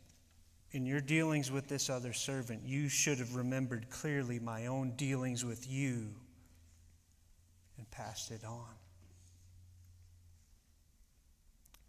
in 0.72 0.86
your 0.86 1.00
dealings 1.00 1.50
with 1.50 1.68
this 1.68 1.90
other 1.90 2.12
servant, 2.12 2.62
you 2.64 2.88
should 2.88 3.18
have 3.18 3.34
remembered 3.34 3.90
clearly 3.90 4.38
my 4.38 4.66
own 4.66 4.92
dealings 4.96 5.44
with 5.44 5.68
you 5.68 6.08
and 7.76 7.90
passed 7.90 8.30
it 8.30 8.44
on. 8.44 8.68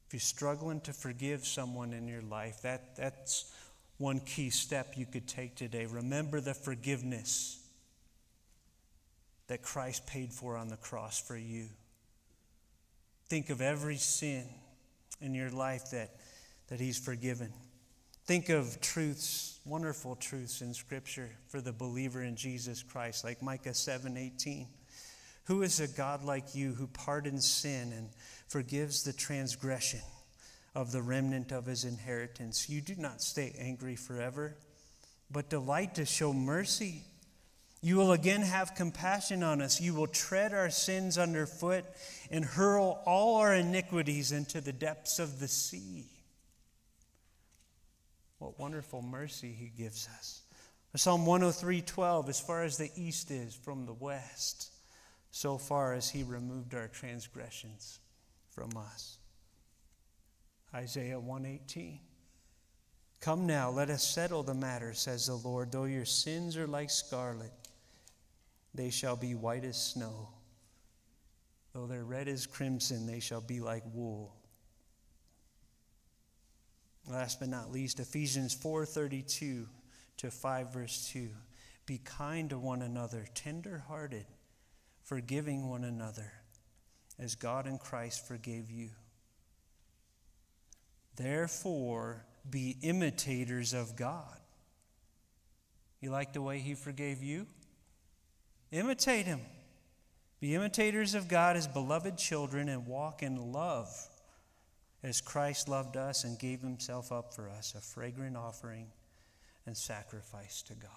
If 0.07 0.13
you're 0.13 0.19
struggling 0.19 0.81
to 0.81 0.93
forgive 0.93 1.45
someone 1.45 1.93
in 1.93 2.07
your 2.07 2.21
life, 2.21 2.63
that, 2.63 2.95
that's 2.95 3.53
one 3.97 4.19
key 4.19 4.49
step 4.49 4.93
you 4.97 5.05
could 5.05 5.27
take 5.27 5.55
today. 5.55 5.85
Remember 5.85 6.41
the 6.41 6.53
forgiveness 6.53 7.59
that 9.47 9.61
Christ 9.61 10.07
paid 10.07 10.33
for 10.33 10.57
on 10.57 10.69
the 10.69 10.77
cross 10.77 11.19
for 11.21 11.37
you. 11.37 11.67
Think 13.31 13.49
of 13.49 13.61
every 13.61 13.95
sin 13.95 14.43
in 15.21 15.33
your 15.33 15.51
life 15.51 15.91
that, 15.91 16.09
that 16.67 16.81
He's 16.81 16.99
forgiven. 16.99 17.53
Think 18.25 18.49
of 18.49 18.81
truths, 18.81 19.57
wonderful 19.65 20.17
truths 20.17 20.59
in 20.59 20.73
Scripture 20.73 21.29
for 21.47 21.61
the 21.61 21.71
believer 21.71 22.23
in 22.23 22.35
Jesus 22.35 22.83
Christ, 22.83 23.23
like 23.23 23.41
Micah 23.41 23.73
7 23.73 24.17
18. 24.17 24.67
Who 25.45 25.61
is 25.61 25.79
a 25.79 25.87
God 25.87 26.25
like 26.25 26.55
you 26.55 26.73
who 26.73 26.87
pardons 26.87 27.49
sin 27.49 27.93
and 27.93 28.09
forgives 28.49 29.03
the 29.03 29.13
transgression 29.13 30.01
of 30.75 30.91
the 30.91 31.01
remnant 31.01 31.53
of 31.53 31.67
his 31.67 31.85
inheritance? 31.85 32.67
You 32.67 32.81
do 32.81 32.95
not 32.97 33.21
stay 33.21 33.55
angry 33.57 33.95
forever, 33.95 34.57
but 35.31 35.49
delight 35.49 35.95
to 35.95 36.05
show 36.05 36.33
mercy. 36.33 37.05
You 37.81 37.97
will 37.97 38.11
again 38.11 38.41
have 38.41 38.75
compassion 38.75 39.41
on 39.41 39.61
us. 39.61 39.81
You 39.81 39.95
will 39.95 40.07
tread 40.07 40.53
our 40.53 40.69
sins 40.69 41.17
underfoot 41.17 41.83
and 42.29 42.45
hurl 42.45 43.01
all 43.05 43.37
our 43.37 43.55
iniquities 43.55 44.31
into 44.31 44.61
the 44.61 44.73
depths 44.73 45.17
of 45.17 45.39
the 45.39 45.47
sea. 45.47 46.05
What 48.37 48.59
wonderful 48.59 49.01
mercy 49.01 49.51
he 49.51 49.67
gives 49.75 50.07
us. 50.19 50.43
Psalm 50.95 51.25
103:12 51.25 52.29
as 52.29 52.39
far 52.39 52.63
as 52.63 52.77
the 52.77 52.91
east 52.95 53.31
is 53.31 53.55
from 53.55 53.85
the 53.85 53.93
west 53.93 54.71
so 55.31 55.57
far 55.57 55.93
as 55.93 56.09
he 56.09 56.23
removed 56.23 56.75
our 56.75 56.89
transgressions 56.89 57.99
from 58.49 58.75
us. 58.77 59.17
Isaiah 60.73 61.19
118. 61.19 61.99
Come 63.21 63.45
now, 63.45 63.69
let 63.69 63.89
us 63.89 64.05
settle 64.05 64.43
the 64.43 64.53
matter, 64.53 64.93
says 64.93 65.27
the 65.27 65.35
Lord. 65.35 65.71
Though 65.71 65.85
your 65.85 66.05
sins 66.05 66.57
are 66.57 66.67
like 66.67 66.89
scarlet, 66.89 67.51
they 68.73 68.89
shall 68.89 69.15
be 69.15 69.35
white 69.35 69.63
as 69.63 69.81
snow. 69.81 70.29
Though 71.73 71.87
they're 71.87 72.03
red 72.03 72.27
as 72.27 72.45
crimson, 72.47 73.05
they 73.05 73.19
shall 73.19 73.41
be 73.41 73.59
like 73.59 73.83
wool. 73.93 74.35
Last 77.09 77.39
but 77.39 77.49
not 77.49 77.71
least, 77.71 77.99
Ephesians 77.99 78.53
4:32 78.55 79.67
to 80.17 80.31
5 80.31 80.73
verse 80.73 81.09
2. 81.11 81.29
Be 81.85 81.97
kind 81.97 82.49
to 82.51 82.59
one 82.59 82.81
another, 82.81 83.27
tender-hearted 83.33 84.25
forgiving 85.03 85.67
one 85.67 85.83
another 85.83 86.31
as 87.19 87.35
God 87.35 87.67
in 87.67 87.77
Christ 87.77 88.25
forgave 88.27 88.69
you. 88.69 88.91
Therefore, 91.15 92.25
be 92.49 92.77
imitators 92.81 93.73
of 93.73 93.95
God. 93.95 94.39
You 95.99 96.11
like 96.11 96.33
the 96.33 96.41
way 96.41 96.59
He 96.59 96.75
forgave 96.75 97.21
you? 97.21 97.45
Imitate 98.71 99.25
Him. 99.25 99.41
Be 100.39 100.55
imitators 100.55 101.13
of 101.13 101.27
God 101.27 101.55
as 101.55 101.67
beloved 101.67 102.17
children 102.17 102.69
and 102.69 102.87
walk 102.87 103.21
in 103.21 103.51
love 103.51 103.89
as 105.03 105.21
Christ 105.21 105.67
loved 105.67 105.97
us 105.97 106.23
and 106.23 106.39
gave 106.39 106.61
Himself 106.61 107.11
up 107.11 107.33
for 107.33 107.49
us, 107.49 107.75
a 107.75 107.81
fragrant 107.81 108.37
offering 108.37 108.87
and 109.65 109.75
sacrifice 109.75 110.61
to 110.63 110.73
God. 110.73 110.89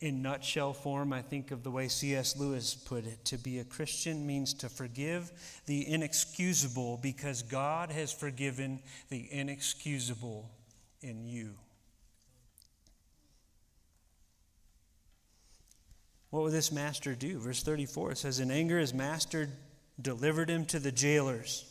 In 0.00 0.22
nutshell 0.22 0.74
form, 0.74 1.12
I 1.12 1.22
think 1.22 1.50
of 1.50 1.62
the 1.62 1.70
way 1.70 1.88
C.S. 1.88 2.36
Lewis 2.36 2.74
put 2.74 3.06
it 3.06 3.24
to 3.26 3.38
be 3.38 3.58
a 3.58 3.64
Christian 3.64 4.26
means 4.26 4.52
to 4.54 4.68
forgive 4.68 5.32
the 5.66 5.88
inexcusable 5.88 6.98
because 6.98 7.42
God 7.42 7.90
has 7.90 8.12
forgiven 8.12 8.80
the 9.08 9.32
inexcusable 9.32 10.50
in 11.00 11.24
you. 11.24 11.54
What 16.34 16.42
would 16.42 16.52
this 16.52 16.72
master 16.72 17.14
do? 17.14 17.38
Verse 17.38 17.62
34 17.62 18.10
it 18.10 18.18
says, 18.18 18.40
In 18.40 18.50
anger, 18.50 18.80
his 18.80 18.92
master 18.92 19.50
delivered 20.02 20.50
him 20.50 20.66
to 20.66 20.80
the 20.80 20.90
jailers 20.90 21.64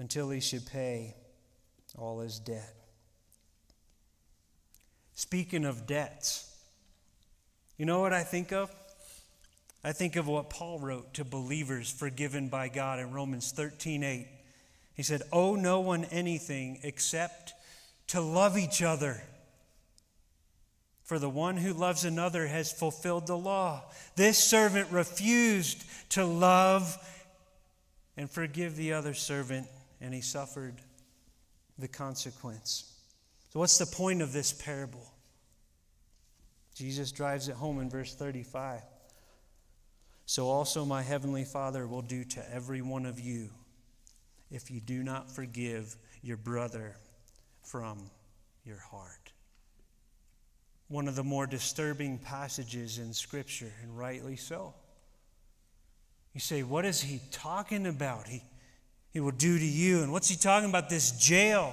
until 0.00 0.28
he 0.30 0.40
should 0.40 0.66
pay 0.66 1.14
all 1.96 2.18
his 2.18 2.40
debt. 2.40 2.74
Speaking 5.14 5.64
of 5.64 5.86
debts, 5.86 6.52
you 7.76 7.86
know 7.86 8.00
what 8.00 8.12
I 8.12 8.24
think 8.24 8.50
of? 8.50 8.74
I 9.84 9.92
think 9.92 10.16
of 10.16 10.26
what 10.26 10.50
Paul 10.50 10.80
wrote 10.80 11.14
to 11.14 11.24
believers 11.24 11.92
forgiven 11.92 12.48
by 12.48 12.66
God 12.66 12.98
in 12.98 13.12
Romans 13.12 13.52
13 13.52 14.02
8. 14.02 14.26
He 14.96 15.04
said, 15.04 15.22
Owe 15.32 15.54
no 15.54 15.78
one 15.78 16.06
anything 16.06 16.80
except 16.82 17.54
to 18.08 18.20
love 18.20 18.58
each 18.58 18.82
other. 18.82 19.22
For 21.12 21.18
the 21.18 21.28
one 21.28 21.58
who 21.58 21.74
loves 21.74 22.06
another 22.06 22.46
has 22.46 22.72
fulfilled 22.72 23.26
the 23.26 23.36
law. 23.36 23.82
This 24.16 24.38
servant 24.38 24.90
refused 24.90 25.84
to 26.12 26.24
love 26.24 26.96
and 28.16 28.30
forgive 28.30 28.76
the 28.76 28.94
other 28.94 29.12
servant, 29.12 29.66
and 30.00 30.14
he 30.14 30.22
suffered 30.22 30.76
the 31.78 31.86
consequence. 31.86 32.94
So, 33.50 33.58
what's 33.58 33.76
the 33.76 33.84
point 33.84 34.22
of 34.22 34.32
this 34.32 34.54
parable? 34.54 35.06
Jesus 36.74 37.12
drives 37.12 37.48
it 37.48 37.56
home 37.56 37.78
in 37.80 37.90
verse 37.90 38.14
35. 38.14 38.80
So 40.24 40.48
also 40.48 40.86
my 40.86 41.02
heavenly 41.02 41.44
Father 41.44 41.86
will 41.86 42.00
do 42.00 42.24
to 42.24 42.54
every 42.54 42.80
one 42.80 43.04
of 43.04 43.20
you 43.20 43.50
if 44.50 44.70
you 44.70 44.80
do 44.80 45.02
not 45.02 45.30
forgive 45.30 45.94
your 46.22 46.38
brother 46.38 46.96
from 47.62 47.98
your 48.64 48.78
heart. 48.78 49.32
One 50.92 51.08
of 51.08 51.16
the 51.16 51.24
more 51.24 51.46
disturbing 51.46 52.18
passages 52.18 52.98
in 52.98 53.14
Scripture, 53.14 53.72
and 53.82 53.96
rightly 53.96 54.36
so. 54.36 54.74
You 56.34 56.40
say, 56.40 56.62
what 56.62 56.84
is 56.84 57.00
he 57.00 57.22
talking 57.30 57.86
about? 57.86 58.26
He, 58.28 58.42
he 59.10 59.18
will 59.18 59.30
do 59.30 59.58
to 59.58 59.64
you. 59.64 60.02
And 60.02 60.12
what's 60.12 60.28
he 60.28 60.36
talking 60.36 60.68
about? 60.68 60.90
This 60.90 61.12
jail. 61.12 61.72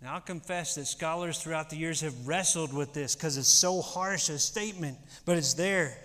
Now, 0.00 0.14
I'll 0.14 0.20
confess 0.20 0.76
that 0.76 0.86
scholars 0.86 1.42
throughout 1.42 1.70
the 1.70 1.76
years 1.76 2.02
have 2.02 2.28
wrestled 2.28 2.72
with 2.72 2.94
this 2.94 3.16
because 3.16 3.36
it's 3.36 3.48
so 3.48 3.82
harsh 3.82 4.28
a 4.28 4.38
statement, 4.38 4.96
but 5.24 5.36
it's 5.36 5.54
there. 5.54 5.98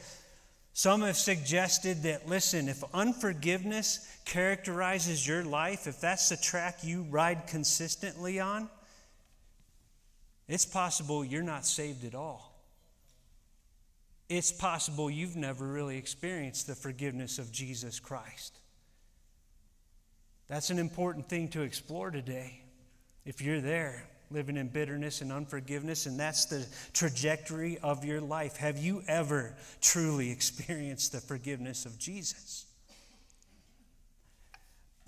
Some 0.74 1.04
have 1.04 1.16
suggested 1.16 2.02
that, 2.02 2.28
listen, 2.28 2.68
if 2.68 2.84
unforgiveness 2.92 4.00
characterizes 4.26 5.28
your 5.28 5.44
life, 5.44 5.86
if 5.86 6.02
that's 6.02 6.30
the 6.30 6.38
track 6.38 6.80
you 6.82 7.04
ride 7.04 7.46
consistently 7.46 8.40
on, 8.40 8.68
it's 10.48 10.66
possible 10.66 11.26
you're 11.26 11.44
not 11.44 11.66
saved 11.66 12.06
at 12.06 12.16
all. 12.16 12.54
It's 14.28 14.52
possible 14.52 15.10
you've 15.10 15.36
never 15.36 15.66
really 15.66 15.98
experienced 15.98 16.68
the 16.68 16.76
forgiveness 16.76 17.38
of 17.38 17.52
Jesus 17.52 18.00
Christ. 18.00 18.58
That's 20.48 20.70
an 20.70 20.80
important 20.80 21.30
thing 21.30 21.50
to 21.50 21.62
explore 21.62 22.12
today. 22.12 22.62
If 23.24 23.42
you're 23.42 23.62
there, 23.62 24.04
living 24.32 24.58
in 24.58 24.68
bitterness 24.68 25.22
and 25.22 25.32
unforgiveness, 25.32 26.06
and 26.06 26.20
that's 26.20 26.46
the 26.46 26.66
trajectory 26.94 27.78
of 27.80 28.04
your 28.06 28.22
life, 28.22 28.58
have 28.58 28.78
you 28.78 29.04
ever 29.08 29.56
truly 29.82 30.32
experienced 30.32 31.12
the 31.12 31.22
forgiveness 31.22 31.86
of 31.86 31.98
Jesus? 31.98 32.66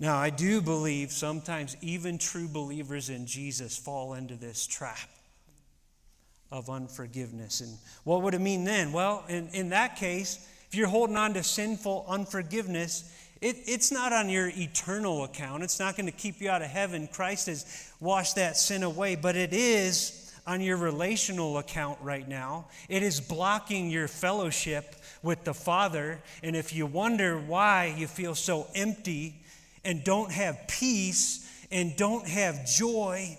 Now, 0.00 0.16
I 0.16 0.30
do 0.30 0.60
believe 0.60 1.10
sometimes 1.10 1.76
even 1.80 2.18
true 2.18 2.48
believers 2.48 3.10
in 3.10 3.26
Jesus 3.26 3.76
fall 3.76 4.14
into 4.14 4.36
this 4.36 4.66
trap 4.66 5.08
of 6.50 6.70
unforgiveness. 6.70 7.60
And 7.60 7.76
what 8.04 8.22
would 8.22 8.34
it 8.34 8.40
mean 8.40 8.64
then? 8.64 8.92
Well, 8.92 9.24
in, 9.28 9.48
in 9.52 9.68
that 9.70 9.96
case, 9.96 10.46
if 10.68 10.74
you're 10.74 10.88
holding 10.88 11.16
on 11.16 11.34
to 11.34 11.42
sinful 11.42 12.06
unforgiveness, 12.08 13.14
it, 13.40 13.56
it's 13.66 13.92
not 13.92 14.12
on 14.12 14.28
your 14.28 14.48
eternal 14.48 15.24
account. 15.24 15.62
It's 15.62 15.78
not 15.78 15.96
going 15.96 16.06
to 16.06 16.12
keep 16.12 16.40
you 16.40 16.50
out 16.50 16.62
of 16.62 16.68
heaven. 16.68 17.08
Christ 17.10 17.46
has 17.46 17.92
washed 18.00 18.36
that 18.36 18.56
sin 18.56 18.82
away, 18.82 19.14
but 19.14 19.36
it 19.36 19.52
is 19.52 20.32
on 20.46 20.60
your 20.60 20.78
relational 20.78 21.58
account 21.58 21.98
right 22.00 22.26
now. 22.26 22.66
It 22.88 23.02
is 23.02 23.20
blocking 23.20 23.90
your 23.90 24.08
fellowship 24.08 24.96
with 25.22 25.44
the 25.44 25.54
Father. 25.54 26.20
And 26.42 26.56
if 26.56 26.74
you 26.74 26.86
wonder 26.86 27.38
why 27.38 27.94
you 27.96 28.06
feel 28.06 28.34
so 28.34 28.66
empty 28.74 29.36
and 29.84 30.02
don't 30.02 30.32
have 30.32 30.66
peace 30.66 31.46
and 31.70 31.94
don't 31.96 32.26
have 32.26 32.66
joy, 32.66 33.38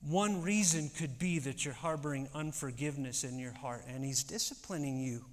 one 0.00 0.42
reason 0.42 0.90
could 0.96 1.18
be 1.18 1.38
that 1.40 1.64
you're 1.64 1.74
harboring 1.74 2.28
unforgiveness 2.34 3.24
in 3.24 3.38
your 3.38 3.52
heart 3.52 3.84
and 3.88 4.04
He's 4.04 4.22
disciplining 4.22 5.00
you. 5.00 5.24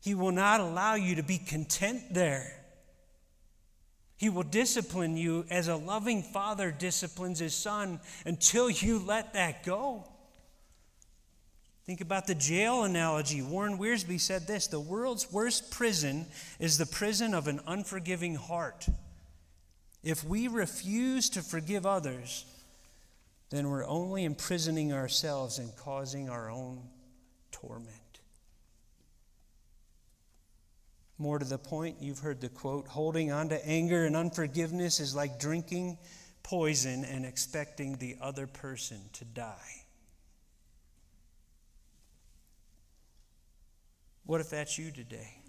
He 0.00 0.14
will 0.14 0.32
not 0.32 0.60
allow 0.60 0.94
you 0.94 1.16
to 1.16 1.22
be 1.22 1.38
content 1.38 2.02
there. 2.12 2.58
He 4.16 4.28
will 4.28 4.42
discipline 4.42 5.16
you 5.16 5.46
as 5.48 5.68
a 5.68 5.76
loving 5.76 6.22
father 6.22 6.72
disciplines 6.72 7.38
his 7.38 7.54
son 7.54 8.00
until 8.26 8.68
you 8.68 8.98
let 8.98 9.34
that 9.34 9.64
go. 9.64 10.04
Think 11.86 12.00
about 12.00 12.26
the 12.26 12.34
jail 12.34 12.82
analogy. 12.82 13.40
Warren 13.40 13.78
Wiersbe 13.78 14.20
said 14.20 14.46
this 14.46 14.66
The 14.66 14.80
world's 14.80 15.32
worst 15.32 15.70
prison 15.70 16.26
is 16.58 16.78
the 16.78 16.86
prison 16.86 17.32
of 17.32 17.46
an 17.48 17.60
unforgiving 17.66 18.34
heart. 18.34 18.88
If 20.08 20.24
we 20.24 20.48
refuse 20.48 21.28
to 21.28 21.42
forgive 21.42 21.84
others, 21.84 22.46
then 23.50 23.68
we're 23.68 23.86
only 23.86 24.24
imprisoning 24.24 24.90
ourselves 24.90 25.58
and 25.58 25.76
causing 25.76 26.30
our 26.30 26.50
own 26.50 26.80
torment. 27.52 27.92
More 31.18 31.38
to 31.38 31.44
the 31.44 31.58
point, 31.58 31.96
you've 32.00 32.20
heard 32.20 32.40
the 32.40 32.48
quote 32.48 32.88
holding 32.88 33.30
on 33.30 33.50
to 33.50 33.68
anger 33.68 34.06
and 34.06 34.16
unforgiveness 34.16 34.98
is 34.98 35.14
like 35.14 35.38
drinking 35.38 35.98
poison 36.42 37.04
and 37.04 37.26
expecting 37.26 37.96
the 37.96 38.16
other 38.18 38.46
person 38.46 39.10
to 39.12 39.26
die. 39.26 39.84
What 44.24 44.40
if 44.40 44.48
that's 44.48 44.78
you 44.78 44.90
today? 44.90 45.42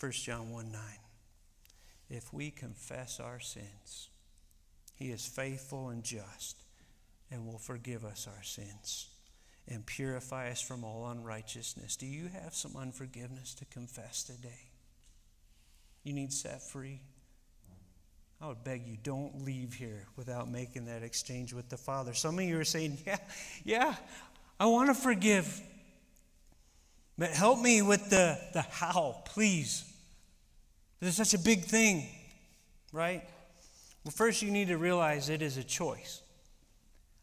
1 0.00 0.12
John 0.12 0.52
1 0.52 0.72
9. 0.72 0.80
If 2.10 2.32
we 2.34 2.50
confess 2.50 3.20
our 3.20 3.38
sins, 3.38 4.08
he 4.96 5.10
is 5.12 5.24
faithful 5.24 5.90
and 5.90 6.02
just 6.02 6.56
and 7.30 7.46
will 7.46 7.58
forgive 7.58 8.04
us 8.04 8.26
our 8.26 8.42
sins 8.42 9.08
and 9.68 9.86
purify 9.86 10.50
us 10.50 10.60
from 10.60 10.82
all 10.82 11.08
unrighteousness. 11.08 11.96
Do 11.96 12.06
you 12.06 12.28
have 12.42 12.54
some 12.54 12.76
unforgiveness 12.76 13.54
to 13.54 13.64
confess 13.66 14.24
today? 14.24 14.70
You 16.02 16.12
need 16.12 16.32
set 16.32 16.62
free? 16.62 17.00
I 18.40 18.48
would 18.48 18.64
beg 18.64 18.86
you, 18.86 18.96
don't 19.02 19.44
leave 19.44 19.74
here 19.74 20.06
without 20.16 20.50
making 20.50 20.86
that 20.86 21.02
exchange 21.02 21.52
with 21.52 21.68
the 21.68 21.76
Father. 21.76 22.14
Some 22.14 22.38
of 22.38 22.44
you 22.44 22.58
are 22.58 22.64
saying, 22.64 22.98
Yeah, 23.06 23.18
yeah, 23.64 23.94
I 24.58 24.66
want 24.66 24.88
to 24.88 24.94
forgive. 24.94 25.60
But 27.18 27.30
help 27.30 27.60
me 27.60 27.82
with 27.82 28.08
the, 28.08 28.40
the 28.54 28.62
how, 28.62 29.22
please. 29.26 29.84
This 31.00 31.18
is 31.18 31.28
such 31.28 31.40
a 31.40 31.42
big 31.42 31.64
thing, 31.64 32.06
right? 32.92 33.22
Well, 34.04 34.12
first, 34.12 34.42
you 34.42 34.50
need 34.50 34.68
to 34.68 34.76
realize 34.76 35.28
it 35.28 35.42
is 35.42 35.56
a 35.56 35.64
choice. 35.64 36.20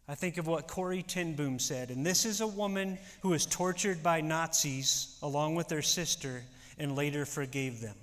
I 0.08 0.16
think 0.16 0.38
of 0.38 0.48
what 0.48 0.68
Corrie 0.68 1.04
ten 1.04 1.36
Boom 1.36 1.60
said, 1.60 1.92
and 1.92 2.06
this 2.06 2.26
is 2.26 2.42
a 2.42 2.48
woman 2.48 2.98
who 3.22 3.30
was 3.30 3.46
tortured 3.46 4.02
by 4.02 4.22
Nazis 4.22 5.18
along 5.22 5.56
with 5.56 5.70
her 5.70 5.82
sister 5.82 6.44
and 6.80 6.96
later 6.96 7.26
forgave 7.26 7.82
them. 7.82 7.96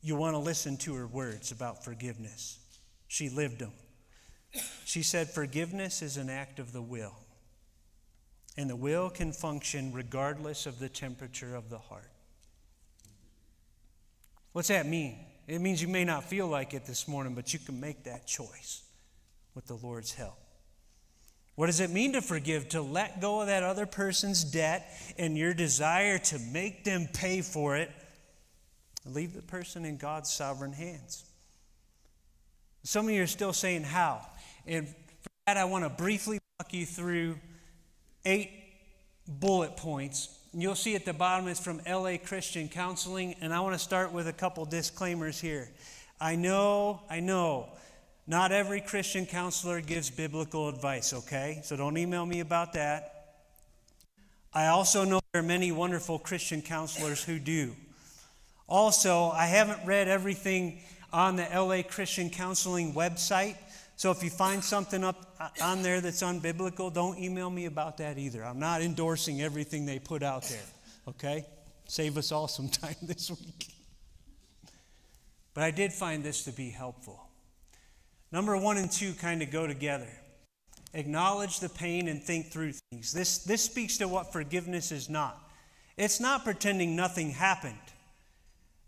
You 0.00 0.16
want 0.16 0.34
to 0.34 0.38
listen 0.38 0.76
to 0.78 0.94
her 0.94 1.06
words 1.06 1.50
about 1.50 1.84
forgiveness. 1.84 2.58
She 3.08 3.28
lived 3.28 3.58
them. 3.58 3.72
She 4.84 5.02
said, 5.02 5.30
Forgiveness 5.30 6.02
is 6.02 6.16
an 6.16 6.30
act 6.30 6.58
of 6.58 6.72
the 6.72 6.82
will, 6.82 7.14
and 8.56 8.70
the 8.70 8.76
will 8.76 9.10
can 9.10 9.32
function 9.32 9.92
regardless 9.92 10.66
of 10.66 10.78
the 10.78 10.88
temperature 10.88 11.54
of 11.54 11.68
the 11.68 11.78
heart. 11.78 12.10
What's 14.58 14.66
that 14.66 14.86
mean? 14.86 15.16
It 15.46 15.60
means 15.60 15.80
you 15.80 15.86
may 15.86 16.04
not 16.04 16.24
feel 16.24 16.48
like 16.48 16.74
it 16.74 16.84
this 16.84 17.06
morning, 17.06 17.32
but 17.32 17.52
you 17.52 17.60
can 17.60 17.78
make 17.78 18.02
that 18.02 18.26
choice 18.26 18.82
with 19.54 19.68
the 19.68 19.76
Lord's 19.76 20.12
help. 20.12 20.36
What 21.54 21.66
does 21.66 21.78
it 21.78 21.90
mean 21.90 22.14
to 22.14 22.20
forgive? 22.20 22.68
To 22.70 22.82
let 22.82 23.20
go 23.20 23.40
of 23.40 23.46
that 23.46 23.62
other 23.62 23.86
person's 23.86 24.42
debt 24.42 24.90
and 25.16 25.38
your 25.38 25.54
desire 25.54 26.18
to 26.18 26.40
make 26.40 26.82
them 26.82 27.06
pay 27.12 27.40
for 27.40 27.76
it. 27.76 27.88
Leave 29.06 29.32
the 29.32 29.42
person 29.42 29.84
in 29.84 29.96
God's 29.96 30.28
sovereign 30.28 30.72
hands. 30.72 31.24
Some 32.82 33.06
of 33.06 33.14
you 33.14 33.22
are 33.22 33.28
still 33.28 33.52
saying, 33.52 33.84
How? 33.84 34.26
And 34.66 34.88
for 34.88 35.30
that, 35.46 35.56
I 35.56 35.66
want 35.66 35.84
to 35.84 35.88
briefly 35.88 36.40
walk 36.58 36.74
you 36.74 36.84
through 36.84 37.38
eight 38.24 38.50
bullet 39.28 39.76
points. 39.76 40.36
You'll 40.54 40.74
see 40.74 40.94
at 40.94 41.04
the 41.04 41.12
bottom 41.12 41.46
it's 41.48 41.60
from 41.60 41.80
LA 41.86 42.16
Christian 42.16 42.68
Counseling. 42.68 43.34
And 43.40 43.52
I 43.52 43.60
want 43.60 43.74
to 43.74 43.78
start 43.78 44.12
with 44.12 44.28
a 44.28 44.32
couple 44.32 44.64
disclaimers 44.64 45.40
here. 45.40 45.68
I 46.20 46.36
know, 46.36 47.02
I 47.10 47.20
know, 47.20 47.68
not 48.26 48.50
every 48.50 48.80
Christian 48.80 49.26
counselor 49.26 49.80
gives 49.80 50.10
biblical 50.10 50.68
advice, 50.68 51.12
okay? 51.12 51.60
So 51.64 51.76
don't 51.76 51.96
email 51.96 52.26
me 52.26 52.40
about 52.40 52.72
that. 52.72 53.14
I 54.52 54.66
also 54.68 55.04
know 55.04 55.20
there 55.32 55.42
are 55.42 55.46
many 55.46 55.70
wonderful 55.70 56.18
Christian 56.18 56.62
counselors 56.62 57.22
who 57.22 57.38
do. 57.38 57.74
Also, 58.66 59.30
I 59.30 59.46
haven't 59.46 59.86
read 59.86 60.08
everything 60.08 60.80
on 61.12 61.36
the 61.36 61.46
LA 61.54 61.82
Christian 61.82 62.28
Counseling 62.28 62.92
website. 62.92 63.56
So 63.98 64.12
if 64.12 64.22
you 64.22 64.30
find 64.30 64.62
something 64.62 65.02
up 65.02 65.34
uh, 65.40 65.48
on 65.60 65.82
there 65.82 66.00
that's 66.00 66.22
unbiblical, 66.22 66.94
don't 66.94 67.18
email 67.18 67.50
me 67.50 67.64
about 67.64 67.96
that 67.96 68.16
either. 68.16 68.44
I'm 68.44 68.60
not 68.60 68.80
endorsing 68.80 69.42
everything 69.42 69.86
they 69.86 69.98
put 69.98 70.22
out 70.22 70.44
there, 70.44 70.62
okay? 71.08 71.44
Save 71.88 72.16
us 72.16 72.30
all 72.30 72.46
some 72.46 72.68
time 72.68 72.94
this 73.02 73.28
week. 73.28 73.66
But 75.52 75.64
I 75.64 75.72
did 75.72 75.92
find 75.92 76.22
this 76.22 76.44
to 76.44 76.52
be 76.52 76.70
helpful. 76.70 77.20
Number 78.30 78.56
one 78.56 78.76
and 78.76 78.88
two 78.88 79.14
kind 79.14 79.42
of 79.42 79.50
go 79.50 79.66
together. 79.66 80.12
Acknowledge 80.94 81.58
the 81.58 81.68
pain 81.68 82.06
and 82.06 82.22
think 82.22 82.52
through 82.52 82.74
things. 82.92 83.12
This, 83.12 83.38
this 83.38 83.62
speaks 83.62 83.98
to 83.98 84.06
what 84.06 84.32
forgiveness 84.32 84.92
is 84.92 85.10
not. 85.10 85.42
It's 85.96 86.20
not 86.20 86.44
pretending 86.44 86.94
nothing 86.94 87.30
happened. 87.30 87.74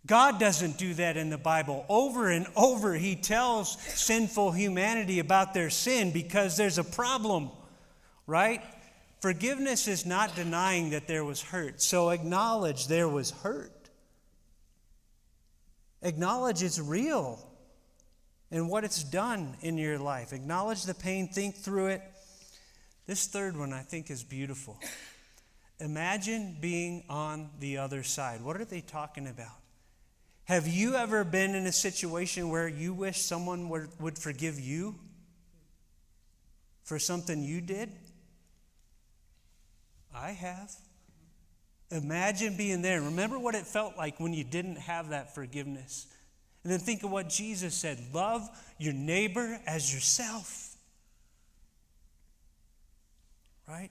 God 0.07 0.41
doesn't 0.41 0.79
do 0.79 0.95
that 0.95 1.17
in 1.17 1.31
the 1.31 1.39
Bible. 1.39 1.85
Over 1.89 2.31
and 2.31 2.47
over, 2.57 2.95
He 2.95 3.17
tells 3.17 3.81
sinful 3.81 4.53
humanity 4.53 5.19
about 5.19 5.55
their 5.55 5.71
sin 5.71 6.11
because 6.11 6.57
there's 6.57 6.79
a 6.79 6.85
problem, 6.85 7.51
right? 8.27 8.63
Forgiveness 9.21 9.87
is 9.87 10.07
not 10.07 10.35
denying 10.35 10.91
that 10.91 11.07
there 11.07 11.25
was 11.25 11.43
hurt. 11.43 11.83
So 11.83 12.09
acknowledge 12.09 12.87
there 12.87 13.09
was 13.09 13.31
hurt. 13.31 13.91
Acknowledge 16.03 16.63
it's 16.63 16.79
real 16.79 17.47
and 18.51 18.71
what 18.71 18.85
it's 18.85 19.05
done 19.05 19.57
in 19.61 19.77
your 19.77 19.99
life. 19.99 20.33
Acknowledge 20.33 20.85
the 20.85 20.95
pain, 20.95 21.29
think 21.29 21.57
through 21.57 21.89
it. 21.89 22.03
This 23.07 23.27
third 23.27 23.57
one 23.57 23.75
I 23.75 23.83
think 23.83 24.11
is 24.11 24.25
beautiful. 24.25 24.79
Imagine 25.79 26.57
being 26.59 27.05
on 27.09 27.51
the 27.61 27.79
other 27.79 28.03
side. 28.03 28.41
What 28.43 28.59
are 28.59 28.65
they 28.65 28.81
talking 28.81 29.27
about? 29.29 29.59
Have 30.51 30.67
you 30.67 30.97
ever 30.97 31.23
been 31.23 31.55
in 31.55 31.65
a 31.69 31.73
situation 31.73 32.49
where 32.49 32.67
you 32.67 32.93
wish 32.93 33.21
someone 33.21 33.69
would, 33.69 34.19
forgive 34.19 34.59
you 34.59 34.97
for 36.83 36.99
something 36.99 37.45
you 37.45 37.61
did? 37.61 37.89
I 40.13 40.33
have. 40.33 40.73
Imagine 41.93 42.57
being 42.57 42.83
there. 42.83 43.01
Remember 43.01 43.39
what 43.39 43.55
it 43.55 43.65
felt 43.65 43.97
like 43.97 44.19
when 44.19 44.35
you 44.35 44.43
didn't 44.43 44.79
have 44.79 45.11
that 45.11 45.37
forgiveness. 45.37 46.09
And 46.65 46.73
then 46.73 46.81
think 46.81 47.05
of 47.05 47.13
what 47.13 47.29
Jesus 47.29 47.73
said 47.73 48.01
love 48.13 48.43
your 48.77 48.93
neighbor 48.93 49.61
as 49.69 49.95
yourself. 49.95 50.75
Right? 53.69 53.91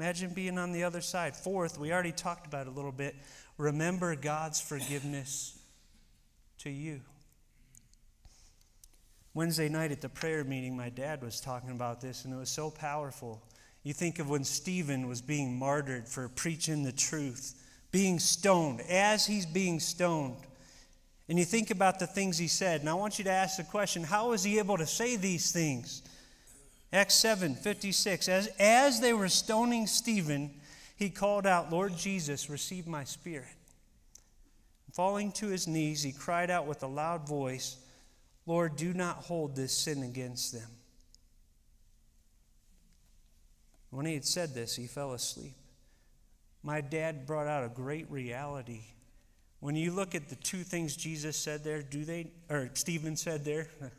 Imagine 0.00 0.34
being 0.34 0.58
on 0.58 0.72
the 0.72 0.82
other 0.82 1.00
side. 1.00 1.36
Fourth, 1.36 1.78
we 1.78 1.92
already 1.92 2.10
talked 2.10 2.48
about 2.48 2.66
a 2.66 2.72
little 2.72 2.90
bit. 2.90 3.14
Remember 3.56 4.16
God's 4.16 4.60
forgiveness 4.60 5.60
to 6.62 6.70
you. 6.70 7.00
Wednesday 9.34 9.68
night 9.68 9.90
at 9.90 10.00
the 10.00 10.08
prayer 10.08 10.44
meeting, 10.44 10.76
my 10.76 10.90
dad 10.90 11.20
was 11.22 11.40
talking 11.40 11.70
about 11.70 12.00
this, 12.00 12.24
and 12.24 12.32
it 12.32 12.36
was 12.36 12.50
so 12.50 12.70
powerful. 12.70 13.42
You 13.82 13.92
think 13.92 14.20
of 14.20 14.30
when 14.30 14.44
Stephen 14.44 15.08
was 15.08 15.20
being 15.20 15.58
martyred 15.58 16.06
for 16.06 16.28
preaching 16.28 16.84
the 16.84 16.92
truth, 16.92 17.54
being 17.90 18.20
stoned, 18.20 18.80
as 18.82 19.26
he's 19.26 19.44
being 19.44 19.80
stoned. 19.80 20.36
And 21.28 21.36
you 21.36 21.44
think 21.44 21.72
about 21.72 21.98
the 21.98 22.06
things 22.06 22.38
he 22.38 22.46
said, 22.46 22.80
and 22.80 22.88
I 22.88 22.94
want 22.94 23.18
you 23.18 23.24
to 23.24 23.30
ask 23.30 23.56
the 23.56 23.64
question 23.64 24.04
how 24.04 24.30
was 24.30 24.44
he 24.44 24.58
able 24.58 24.76
to 24.76 24.86
say 24.86 25.16
these 25.16 25.50
things? 25.50 26.02
Acts 26.92 27.14
7 27.14 27.56
56. 27.56 28.28
As, 28.28 28.48
as 28.60 29.00
they 29.00 29.14
were 29.14 29.28
stoning 29.28 29.88
Stephen, 29.88 30.50
he 30.94 31.10
called 31.10 31.46
out, 31.46 31.72
Lord 31.72 31.96
Jesus, 31.96 32.48
receive 32.48 32.86
my 32.86 33.02
spirit. 33.02 33.48
Falling 34.92 35.32
to 35.32 35.48
his 35.48 35.66
knees, 35.66 36.02
he 36.02 36.12
cried 36.12 36.50
out 36.50 36.66
with 36.66 36.82
a 36.82 36.86
loud 36.86 37.26
voice, 37.26 37.78
Lord, 38.44 38.76
do 38.76 38.92
not 38.92 39.16
hold 39.16 39.56
this 39.56 39.76
sin 39.76 40.02
against 40.02 40.52
them. 40.52 40.68
When 43.90 44.06
he 44.06 44.14
had 44.14 44.24
said 44.24 44.54
this, 44.54 44.76
he 44.76 44.86
fell 44.86 45.12
asleep. 45.12 45.54
My 46.62 46.80
dad 46.80 47.26
brought 47.26 47.46
out 47.46 47.64
a 47.64 47.68
great 47.68 48.10
reality. 48.10 48.82
When 49.60 49.76
you 49.76 49.92
look 49.92 50.14
at 50.14 50.28
the 50.28 50.36
two 50.36 50.62
things 50.62 50.96
Jesus 50.96 51.36
said 51.36 51.64
there, 51.64 51.82
do 51.82 52.04
they, 52.04 52.30
or 52.50 52.70
Stephen 52.74 53.16
said 53.16 53.44
there, 53.44 53.68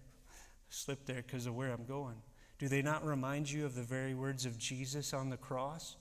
slip 0.70 1.06
there 1.06 1.24
because 1.26 1.46
of 1.46 1.56
where 1.56 1.72
I'm 1.72 1.86
going. 1.86 2.16
Do 2.60 2.68
they 2.68 2.82
not 2.82 3.06
remind 3.06 3.50
you 3.50 3.66
of 3.66 3.76
the 3.76 3.84
very 3.84 4.14
words 4.14 4.46
of 4.46 4.58
Jesus 4.58 5.14
on 5.14 5.30
the 5.30 5.38
cross? 5.38 5.96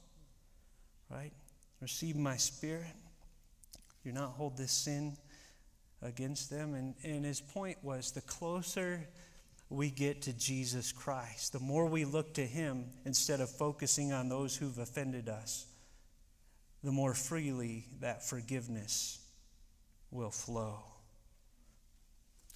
Right? 1.11 1.33
Receive 1.81 2.17
my 2.17 2.37
spirit. 2.37 2.95
Do 4.05 4.13
not 4.13 4.31
hold 4.31 4.57
this 4.57 4.73
sin 4.73 5.17
against 6.03 6.51
them. 6.51 6.75
And, 6.75 6.95
and 7.05 7.25
his 7.25 7.41
point 7.41 7.79
was 7.83 8.11
the 8.11 8.21
closer 8.23 9.07
we 9.71 9.91
get 9.91 10.23
to 10.23 10.33
Jesus 10.33 10.93
Christ, 10.93 11.53
the 11.53 11.61
more 11.61 11.87
we 11.87 12.05
look 12.05 12.35
to 12.35 12.47
him 12.47 12.87
instead 13.07 13.41
of 13.41 13.49
focusing 13.49 14.13
on 14.13 14.29
those 14.29 14.55
who've 14.55 14.79
offended 14.79 15.29
us, 15.29 15.67
the 16.85 16.93
more 16.93 17.15
freely 17.15 17.87
that 18.01 18.23
forgiveness 18.29 19.19
will 20.11 20.31
flow. 20.31 20.79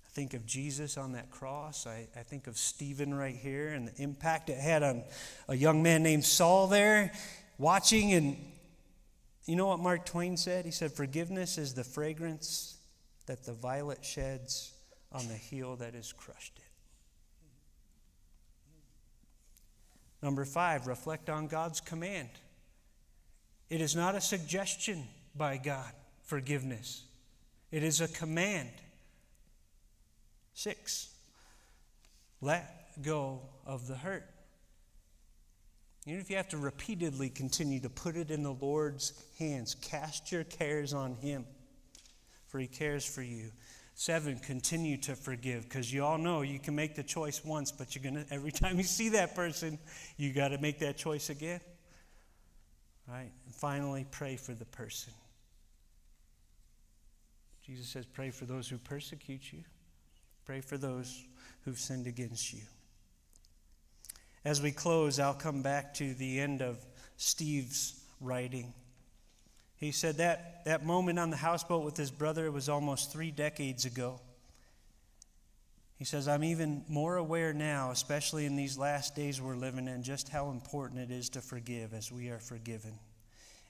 I 0.05 0.09
think 0.13 0.35
of 0.35 0.45
Jesus 0.47 0.99
on 0.99 1.13
that 1.13 1.31
cross. 1.31 1.87
I, 1.87 2.09
I 2.17 2.23
think 2.23 2.47
of 2.49 2.59
Stephen 2.59 3.15
right 3.15 3.37
here 3.37 3.69
and 3.69 3.89
the 3.89 4.03
impact 4.03 4.51
it 4.51 4.59
had 4.59 4.83
on 4.83 5.05
a 5.49 5.55
young 5.55 5.83
man 5.83 6.03
named 6.03 6.25
Saul 6.25 6.67
there, 6.67 7.13
watching 7.59 8.13
and 8.13 8.37
you 9.47 9.55
know 9.57 9.67
what 9.67 9.79
Mark 9.79 10.05
Twain 10.05 10.37
said? 10.37 10.65
He 10.65 10.71
said, 10.73 10.93
Forgiveness 10.93 11.57
is 11.57 11.75
the 11.75 11.85
fragrance 11.85 12.77
that 13.27 13.45
the 13.45 13.53
violet 13.53 14.05
sheds 14.05 14.73
on 15.13 15.29
the 15.29 15.35
heel 15.35 15.77
that 15.77 15.95
has 15.95 16.13
crushed 16.13 16.59
it. 16.59 16.63
Number 20.23 20.45
five, 20.45 20.87
reflect 20.87 21.31
on 21.31 21.47
God's 21.47 21.81
command. 21.81 22.29
It 23.71 23.81
is 23.81 23.95
not 23.95 24.15
a 24.15 24.21
suggestion 24.21 25.05
by 25.35 25.57
God, 25.59 25.93
forgiveness, 26.25 27.05
it 27.71 27.83
is 27.83 28.01
a 28.01 28.09
command. 28.09 28.71
Six, 30.55 31.15
let 32.41 33.03
go 33.03 33.43
of 33.67 33.87
the 33.87 33.97
hurt. 33.97 34.25
Even 36.07 36.21
if 36.21 36.31
you 36.31 36.37
have 36.37 36.49
to 36.51 36.57
repeatedly 36.57 37.29
continue 37.29 37.81
to 37.81 37.91
put 37.91 38.17
it 38.17 38.31
in 38.31 38.45
the 38.45 38.53
Lord's 38.53 39.13
hands, 39.39 39.75
cast 39.75 40.31
your 40.31 40.45
cares 40.45 40.95
on 40.95 41.17
Him, 41.17 41.45
for 42.47 42.61
He 42.61 42.69
cares 42.69 43.05
for 43.05 43.23
you. 43.23 43.51
Seven, 43.95 44.39
continue 44.39 44.99
to 44.99 45.17
forgive, 45.17 45.65
because 45.65 45.93
you 45.93 46.05
all 46.05 46.19
know 46.19 46.43
you 46.43 46.61
can 46.61 46.77
make 46.77 46.95
the 46.95 47.03
choice 47.03 47.45
once, 47.45 47.73
but 47.73 47.95
you're 47.95 48.05
gonna 48.05 48.25
every 48.31 48.53
time 48.53 48.77
you 48.77 48.85
see 48.85 49.09
that 49.11 49.35
person, 49.35 49.79
you 50.17 50.33
got 50.33 50.49
to 50.49 50.59
make 50.59 50.79
that 50.79 50.97
choice 50.97 51.29
again. 51.29 51.61
Right? 53.09 53.33
And 53.47 53.55
finally, 53.55 54.07
pray 54.11 54.37
for 54.37 54.53
the 54.53 54.65
person. 54.65 55.13
Jesus 57.65 57.89
says, 57.89 58.07
pray 58.07 58.31
for 58.31 58.45
those 58.45 58.69
who 58.69 58.79
persecute 58.79 59.53
you. 59.53 59.65
Pray 60.45 60.61
for 60.61 60.79
those 60.79 61.25
who've 61.65 61.79
sinned 61.79 62.07
against 62.07 62.53
you. 62.53 62.61
As 64.47 64.63
we 64.63 64.71
close, 64.71 65.19
I'll 65.19 65.35
come 65.35 65.61
back 65.61 65.93
to 65.95 66.15
the 66.15 66.39
end 66.39 66.63
of 66.63 66.79
Steve's 67.17 68.01
writing. 68.21 68.73
He 69.77 69.91
said 69.91 70.19
that 70.19 70.65
that 70.67 70.87
moment 70.87 71.19
on 71.19 71.31
the 71.31 71.37
houseboat 71.37 71.85
with 71.85 71.97
his 71.97 72.13
brother 72.13 72.53
was 72.53 72.69
almost 72.69 73.11
three 73.11 73.33
decades 73.33 73.87
ago. 73.87 74.21
He 75.99 76.05
says, 76.05 76.29
I'm 76.29 76.45
even 76.45 76.85
more 76.89 77.17
aware 77.17 77.53
now, 77.53 77.91
especially 77.91 78.47
in 78.47 78.55
these 78.55 78.79
last 78.79 79.17
days 79.17 79.43
we're 79.43 79.57
living 79.57 79.89
in, 79.89 80.05
just 80.05 80.29
how 80.29 80.51
important 80.51 81.01
it 81.01 81.11
is 81.13 81.29
to 81.31 81.41
forgive 81.41 81.93
as 81.93 82.13
we 82.13 82.29
are 82.29 82.39
forgiven 82.39 83.01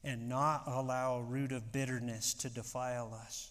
and 0.05 0.29
not 0.29 0.65
allow 0.67 1.15
a 1.15 1.23
root 1.23 1.53
of 1.53 1.73
bitterness 1.73 2.35
to 2.35 2.51
defile 2.51 3.19
us. 3.19 3.51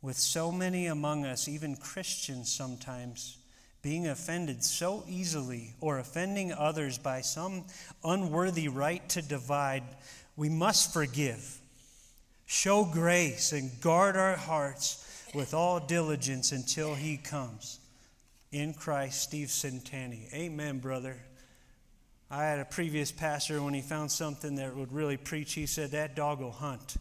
With 0.00 0.16
so 0.16 0.52
many 0.52 0.86
among 0.86 1.24
us, 1.24 1.48
even 1.48 1.74
Christians 1.74 2.48
sometimes, 2.48 3.38
being 3.82 4.06
offended 4.06 4.62
so 4.62 5.04
easily 5.08 5.74
or 5.80 5.98
offending 5.98 6.52
others 6.52 6.98
by 6.98 7.20
some 7.20 7.64
unworthy 8.04 8.68
right 8.68 9.06
to 9.08 9.20
divide, 9.20 9.82
we 10.36 10.48
must 10.48 10.92
forgive. 10.92 11.58
Show 12.46 12.84
grace 12.84 13.52
and 13.52 13.70
guard 13.80 14.16
our 14.16 14.36
hearts 14.36 14.98
with 15.34 15.52
all 15.52 15.80
diligence 15.80 16.52
until 16.52 16.94
he 16.94 17.16
comes. 17.16 17.80
In 18.52 18.74
Christ, 18.74 19.22
Steve 19.22 19.48
Centani. 19.48 20.32
Amen, 20.32 20.78
brother. 20.78 21.16
I 22.30 22.44
had 22.44 22.60
a 22.60 22.64
previous 22.64 23.10
pastor, 23.10 23.62
when 23.62 23.74
he 23.74 23.80
found 23.80 24.10
something 24.10 24.54
that 24.56 24.76
would 24.76 24.92
really 24.92 25.16
preach, 25.16 25.54
he 25.54 25.66
said, 25.66 25.90
That 25.90 26.14
dog 26.14 26.40
will 26.40 26.52
hunt. 26.52 26.96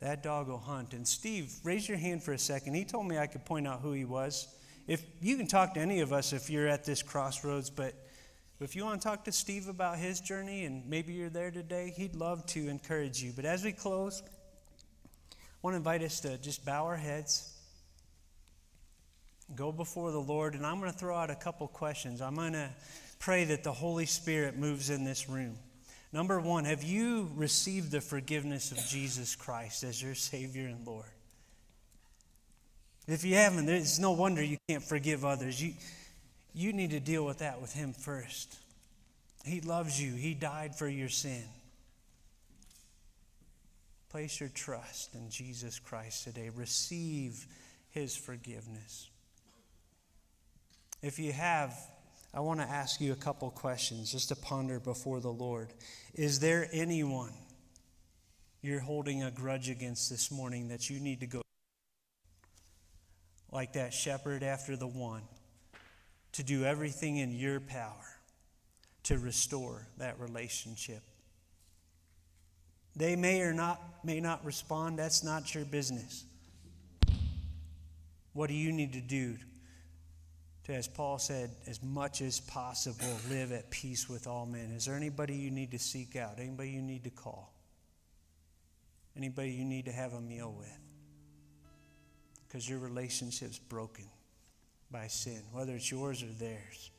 That 0.00 0.22
dog 0.22 0.48
will 0.48 0.58
hunt. 0.58 0.92
And 0.92 1.06
Steve, 1.06 1.52
raise 1.64 1.88
your 1.88 1.98
hand 1.98 2.22
for 2.22 2.32
a 2.32 2.38
second. 2.38 2.74
He 2.74 2.84
told 2.84 3.06
me 3.06 3.18
I 3.18 3.26
could 3.26 3.44
point 3.44 3.66
out 3.66 3.80
who 3.80 3.92
he 3.92 4.04
was. 4.04 4.48
If 4.88 5.04
you 5.20 5.36
can 5.36 5.46
talk 5.46 5.74
to 5.74 5.80
any 5.80 6.00
of 6.00 6.14
us 6.14 6.32
if 6.32 6.48
you're 6.48 6.66
at 6.66 6.84
this 6.84 7.02
crossroads, 7.02 7.68
but 7.68 7.94
if 8.58 8.74
you 8.74 8.84
want 8.84 9.02
to 9.02 9.06
talk 9.06 9.24
to 9.26 9.32
Steve 9.32 9.68
about 9.68 9.98
his 9.98 10.18
journey 10.18 10.64
and 10.64 10.88
maybe 10.88 11.12
you're 11.12 11.28
there 11.28 11.50
today, 11.50 11.92
he'd 11.94 12.16
love 12.16 12.46
to 12.46 12.68
encourage 12.68 13.22
you. 13.22 13.32
But 13.36 13.44
as 13.44 13.62
we 13.62 13.72
close, 13.72 14.22
I 15.30 15.36
want 15.60 15.74
to 15.74 15.76
invite 15.76 16.02
us 16.02 16.20
to 16.20 16.38
just 16.38 16.64
bow 16.64 16.86
our 16.86 16.96
heads, 16.96 17.52
go 19.54 19.72
before 19.72 20.10
the 20.10 20.20
Lord, 20.20 20.54
and 20.54 20.64
I'm 20.64 20.80
going 20.80 20.90
to 20.90 20.98
throw 20.98 21.14
out 21.14 21.28
a 21.28 21.36
couple 21.36 21.68
questions. 21.68 22.22
I'm 22.22 22.34
going 22.34 22.54
to 22.54 22.70
pray 23.18 23.44
that 23.44 23.64
the 23.64 23.72
Holy 23.72 24.06
Spirit 24.06 24.56
moves 24.56 24.88
in 24.88 25.04
this 25.04 25.28
room. 25.28 25.58
Number 26.14 26.40
one, 26.40 26.64
have 26.64 26.82
you 26.82 27.30
received 27.34 27.90
the 27.90 28.00
forgiveness 28.00 28.72
of 28.72 28.78
Jesus 28.88 29.36
Christ 29.36 29.84
as 29.84 30.02
your 30.02 30.14
Savior 30.14 30.66
and 30.66 30.86
Lord? 30.86 31.04
If 33.08 33.24
you 33.24 33.36
haven't, 33.36 33.70
it's 33.70 33.98
no 33.98 34.12
wonder 34.12 34.42
you 34.42 34.58
can't 34.68 34.82
forgive 34.82 35.24
others. 35.24 35.62
You, 35.62 35.72
you 36.52 36.74
need 36.74 36.90
to 36.90 37.00
deal 37.00 37.24
with 37.24 37.38
that 37.38 37.58
with 37.58 37.72
Him 37.72 37.94
first. 37.94 38.58
He 39.46 39.62
loves 39.62 40.00
you, 40.00 40.12
He 40.12 40.34
died 40.34 40.76
for 40.76 40.86
your 40.86 41.08
sin. 41.08 41.42
Place 44.10 44.40
your 44.40 44.50
trust 44.50 45.14
in 45.14 45.30
Jesus 45.30 45.78
Christ 45.78 46.24
today. 46.24 46.50
Receive 46.54 47.46
His 47.90 48.14
forgiveness. 48.14 49.08
If 51.02 51.18
you 51.18 51.32
have, 51.32 51.74
I 52.34 52.40
want 52.40 52.60
to 52.60 52.66
ask 52.66 53.00
you 53.00 53.12
a 53.12 53.16
couple 53.16 53.50
questions 53.50 54.12
just 54.12 54.28
to 54.28 54.36
ponder 54.36 54.80
before 54.80 55.20
the 55.20 55.32
Lord. 55.32 55.72
Is 56.12 56.40
there 56.40 56.68
anyone 56.72 57.32
you're 58.60 58.80
holding 58.80 59.22
a 59.22 59.30
grudge 59.30 59.70
against 59.70 60.10
this 60.10 60.30
morning 60.30 60.68
that 60.68 60.90
you 60.90 61.00
need 61.00 61.20
to 61.20 61.26
go 61.26 61.42
like 63.50 63.74
that 63.74 63.92
shepherd 63.92 64.42
after 64.42 64.76
the 64.76 64.86
one? 64.86 65.22
to 66.32 66.42
do 66.42 66.64
everything 66.64 67.16
in 67.16 67.32
your 67.32 67.60
power 67.60 68.06
to 69.04 69.18
restore 69.18 69.86
that 69.98 70.20
relationship. 70.20 71.02
They 72.94 73.16
may 73.16 73.40
or 73.42 73.52
not 73.52 73.80
may 74.04 74.20
not 74.20 74.44
respond, 74.44 74.98
that's 74.98 75.24
not 75.24 75.54
your 75.54 75.64
business. 75.64 76.24
What 78.32 78.48
do 78.48 78.54
you 78.54 78.70
need 78.70 78.92
to 78.92 79.00
do 79.00 79.36
to, 80.64 80.72
as 80.72 80.86
Paul 80.86 81.18
said, 81.18 81.50
as 81.66 81.82
much 81.82 82.20
as 82.20 82.38
possible, 82.38 83.18
live 83.28 83.50
at 83.50 83.70
peace 83.70 84.08
with 84.08 84.26
all 84.26 84.46
men? 84.46 84.70
Is 84.70 84.84
there 84.84 84.94
anybody 84.94 85.34
you 85.34 85.50
need 85.50 85.72
to 85.72 85.78
seek 85.78 86.14
out? 86.14 86.34
Anybody 86.38 86.70
you 86.70 86.82
need 86.82 87.02
to 87.04 87.10
call? 87.10 87.52
Anybody 89.16 89.50
you 89.50 89.64
need 89.64 89.86
to 89.86 89.92
have 89.92 90.12
a 90.12 90.20
meal 90.20 90.54
with? 90.56 90.87
Because 92.48 92.68
your 92.68 92.78
relationship's 92.78 93.58
broken 93.58 94.06
by 94.90 95.06
sin, 95.06 95.42
whether 95.52 95.74
it's 95.74 95.90
yours 95.90 96.22
or 96.22 96.32
theirs. 96.38 96.90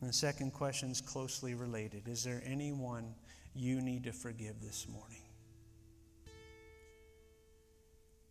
And 0.00 0.10
the 0.10 0.14
second 0.14 0.52
question 0.52 0.90
is 0.90 1.00
closely 1.00 1.54
related 1.54 2.08
Is 2.08 2.24
there 2.24 2.42
anyone 2.44 3.14
you 3.54 3.80
need 3.80 4.04
to 4.04 4.12
forgive 4.12 4.60
this 4.60 4.86
morning? 4.88 5.22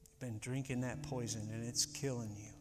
You've 0.04 0.20
been 0.20 0.40
drinking 0.40 0.82
that 0.82 1.02
poison 1.04 1.50
and 1.54 1.66
it's 1.66 1.86
killing 1.86 2.36
you. 2.38 2.52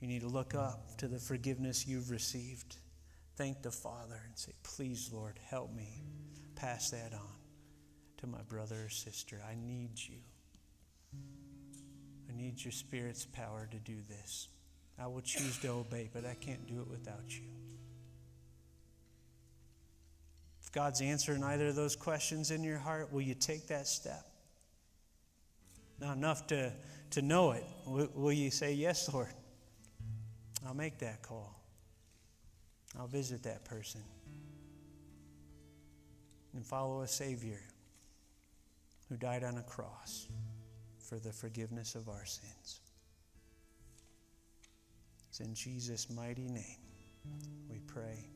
You 0.00 0.08
need 0.08 0.22
to 0.22 0.28
look 0.28 0.54
up 0.54 0.96
to 0.98 1.06
the 1.06 1.18
forgiveness 1.18 1.86
you've 1.86 2.10
received. 2.10 2.76
Thank 3.36 3.62
the 3.62 3.70
Father 3.70 4.20
and 4.26 4.36
say, 4.36 4.52
Please, 4.62 5.10
Lord, 5.12 5.38
help 5.48 5.72
me 5.74 6.02
pass 6.56 6.90
that 6.90 7.12
on 7.12 7.31
to 8.22 8.28
my 8.28 8.42
brother 8.48 8.76
or 8.84 8.88
sister. 8.88 9.40
I 9.50 9.56
need 9.56 9.90
you. 9.96 10.14
I 12.30 12.36
need 12.36 12.64
your 12.64 12.70
Spirit's 12.70 13.26
power 13.26 13.68
to 13.68 13.76
do 13.78 13.96
this. 14.08 14.48
I 14.96 15.08
will 15.08 15.22
choose 15.22 15.58
to 15.58 15.68
obey, 15.68 16.08
but 16.12 16.24
I 16.24 16.34
can't 16.34 16.64
do 16.68 16.80
it 16.80 16.88
without 16.88 17.24
you. 17.28 17.42
If 20.62 20.70
God's 20.70 21.00
answering 21.00 21.42
either 21.42 21.66
of 21.66 21.74
those 21.74 21.96
questions 21.96 22.52
in 22.52 22.62
your 22.62 22.78
heart, 22.78 23.12
will 23.12 23.22
you 23.22 23.34
take 23.34 23.66
that 23.66 23.88
step? 23.88 24.24
Not 26.00 26.16
enough 26.16 26.46
to, 26.48 26.72
to 27.10 27.22
know 27.22 27.50
it. 27.50 27.64
Will, 27.86 28.08
will 28.14 28.32
you 28.32 28.52
say, 28.52 28.72
Yes, 28.72 29.12
Lord? 29.12 29.34
I'll 30.64 30.74
make 30.74 30.98
that 30.98 31.22
call. 31.22 31.60
I'll 32.96 33.08
visit 33.08 33.42
that 33.42 33.64
person 33.64 34.02
and 36.54 36.64
follow 36.64 37.02
a 37.02 37.08
Savior 37.08 37.58
who 39.12 39.18
died 39.18 39.44
on 39.44 39.58
a 39.58 39.62
cross 39.64 40.26
for 40.98 41.18
the 41.18 41.30
forgiveness 41.30 41.94
of 41.94 42.08
our 42.08 42.24
sins. 42.24 42.80
It's 45.28 45.40
in 45.40 45.54
Jesus' 45.54 46.08
mighty 46.08 46.48
name 46.48 46.78
we 47.68 47.80
pray. 47.86 48.31